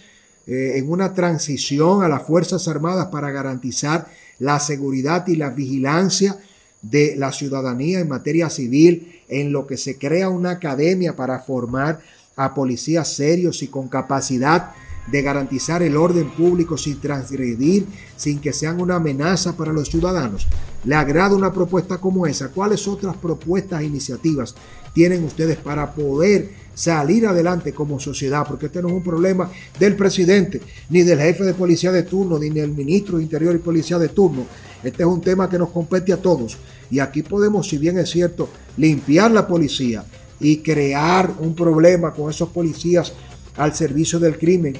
eh, 0.47 0.73
en 0.75 0.89
una 0.89 1.13
transición 1.13 2.03
a 2.03 2.07
las 2.07 2.23
Fuerzas 2.23 2.67
Armadas 2.67 3.07
para 3.07 3.31
garantizar 3.31 4.07
la 4.39 4.59
seguridad 4.59 5.25
y 5.27 5.35
la 5.35 5.49
vigilancia 5.49 6.37
de 6.81 7.15
la 7.15 7.31
ciudadanía 7.31 7.99
en 7.99 8.09
materia 8.09 8.49
civil, 8.49 9.21
en 9.27 9.51
lo 9.51 9.65
que 9.65 9.77
se 9.77 9.97
crea 9.97 10.29
una 10.29 10.51
academia 10.51 11.15
para 11.15 11.39
formar 11.39 11.99
a 12.35 12.53
policías 12.53 13.11
serios 13.13 13.63
y 13.63 13.67
con 13.67 13.87
capacidad 13.87 14.71
de 15.07 15.21
garantizar 15.21 15.83
el 15.83 15.97
orden 15.97 16.29
público 16.31 16.77
sin 16.77 16.99
transgredir, 16.99 17.85
sin 18.15 18.39
que 18.39 18.53
sean 18.53 18.81
una 18.81 18.95
amenaza 18.95 19.55
para 19.55 19.73
los 19.73 19.89
ciudadanos. 19.89 20.47
¿Le 20.83 20.95
agrada 20.95 21.35
una 21.35 21.53
propuesta 21.53 21.97
como 21.99 22.25
esa? 22.25 22.49
¿Cuáles 22.49 22.87
otras 22.87 23.15
propuestas 23.17 23.81
e 23.81 23.85
iniciativas 23.85 24.55
tienen 24.93 25.23
ustedes 25.23 25.57
para 25.57 25.93
poder 25.93 26.65
salir 26.75 27.25
adelante 27.25 27.73
como 27.73 27.99
sociedad, 27.99 28.45
porque 28.47 28.67
este 28.67 28.81
no 28.81 28.89
es 28.89 28.93
un 28.93 29.03
problema 29.03 29.49
del 29.79 29.95
presidente, 29.95 30.61
ni 30.89 31.01
del 31.01 31.19
jefe 31.19 31.43
de 31.43 31.53
policía 31.53 31.91
de 31.91 32.03
turno, 32.03 32.37
ni 32.37 32.49
del 32.49 32.71
ministro 32.71 33.17
de 33.17 33.23
Interior 33.23 33.55
y 33.55 33.59
Policía 33.59 33.97
de 33.97 34.09
turno. 34.09 34.45
Este 34.83 35.03
es 35.03 35.07
un 35.07 35.21
tema 35.21 35.49
que 35.49 35.57
nos 35.57 35.69
compete 35.69 36.13
a 36.13 36.21
todos. 36.21 36.57
Y 36.91 36.99
aquí 36.99 37.23
podemos, 37.23 37.67
si 37.67 37.77
bien 37.77 37.97
es 37.97 38.09
cierto, 38.09 38.49
limpiar 38.77 39.31
la 39.31 39.47
policía 39.47 40.03
y 40.39 40.57
crear 40.57 41.33
un 41.39 41.55
problema 41.55 42.13
con 42.13 42.29
esos 42.29 42.49
policías 42.49 43.13
al 43.55 43.73
servicio 43.73 44.19
del 44.19 44.37
crimen 44.37 44.75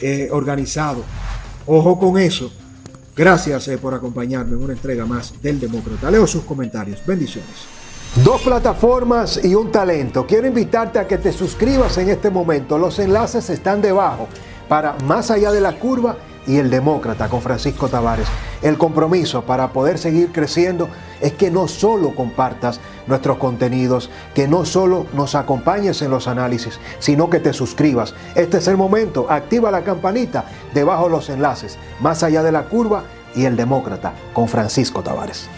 eh, 0.00 0.28
organizado. 0.30 1.02
Ojo 1.66 1.98
con 1.98 2.18
eso. 2.18 2.50
Gracias 3.16 3.68
eh, 3.68 3.78
por 3.78 3.94
acompañarme 3.94 4.52
en 4.56 4.62
una 4.62 4.74
entrega 4.74 5.06
más 5.06 5.32
del 5.40 5.58
Demócrata. 5.58 6.10
Leo 6.10 6.26
sus 6.26 6.44
comentarios. 6.44 7.04
Bendiciones. 7.06 7.66
Dos 8.24 8.42
plataformas 8.42 9.42
y 9.44 9.54
un 9.54 9.70
talento. 9.70 10.26
Quiero 10.26 10.46
invitarte 10.46 10.98
a 10.98 11.06
que 11.06 11.18
te 11.18 11.32
suscribas 11.32 11.98
en 11.98 12.08
este 12.08 12.30
momento. 12.30 12.78
Los 12.78 12.98
enlaces 12.98 13.50
están 13.50 13.82
debajo 13.82 14.28
para 14.68 14.94
Más 15.04 15.30
allá 15.30 15.52
de 15.52 15.60
la 15.60 15.78
curva 15.78 16.16
y 16.46 16.58
el 16.58 16.70
Demócrata 16.70 17.28
con 17.28 17.42
Francisco 17.42 17.88
Tavares. 17.88 18.28
El 18.62 18.78
compromiso 18.78 19.42
para 19.42 19.72
poder 19.72 19.98
seguir 19.98 20.32
creciendo 20.32 20.88
es 21.20 21.32
que 21.32 21.50
no 21.50 21.68
solo 21.68 22.14
compartas 22.14 22.80
nuestros 23.06 23.38
contenidos, 23.38 24.10
que 24.34 24.48
no 24.48 24.64
solo 24.64 25.06
nos 25.12 25.34
acompañes 25.34 26.02
en 26.02 26.10
los 26.10 26.28
análisis, 26.28 26.78
sino 26.98 27.30
que 27.30 27.40
te 27.40 27.52
suscribas. 27.52 28.14
Este 28.34 28.58
es 28.58 28.68
el 28.68 28.76
momento. 28.76 29.26
Activa 29.30 29.70
la 29.70 29.82
campanita 29.82 30.44
debajo 30.74 31.04
de 31.04 31.10
los 31.10 31.28
enlaces. 31.28 31.78
Más 32.00 32.22
allá 32.22 32.42
de 32.42 32.52
la 32.52 32.64
curva 32.64 33.04
y 33.34 33.44
el 33.44 33.56
Demócrata 33.56 34.12
con 34.32 34.48
Francisco 34.48 35.02
Tavares. 35.02 35.48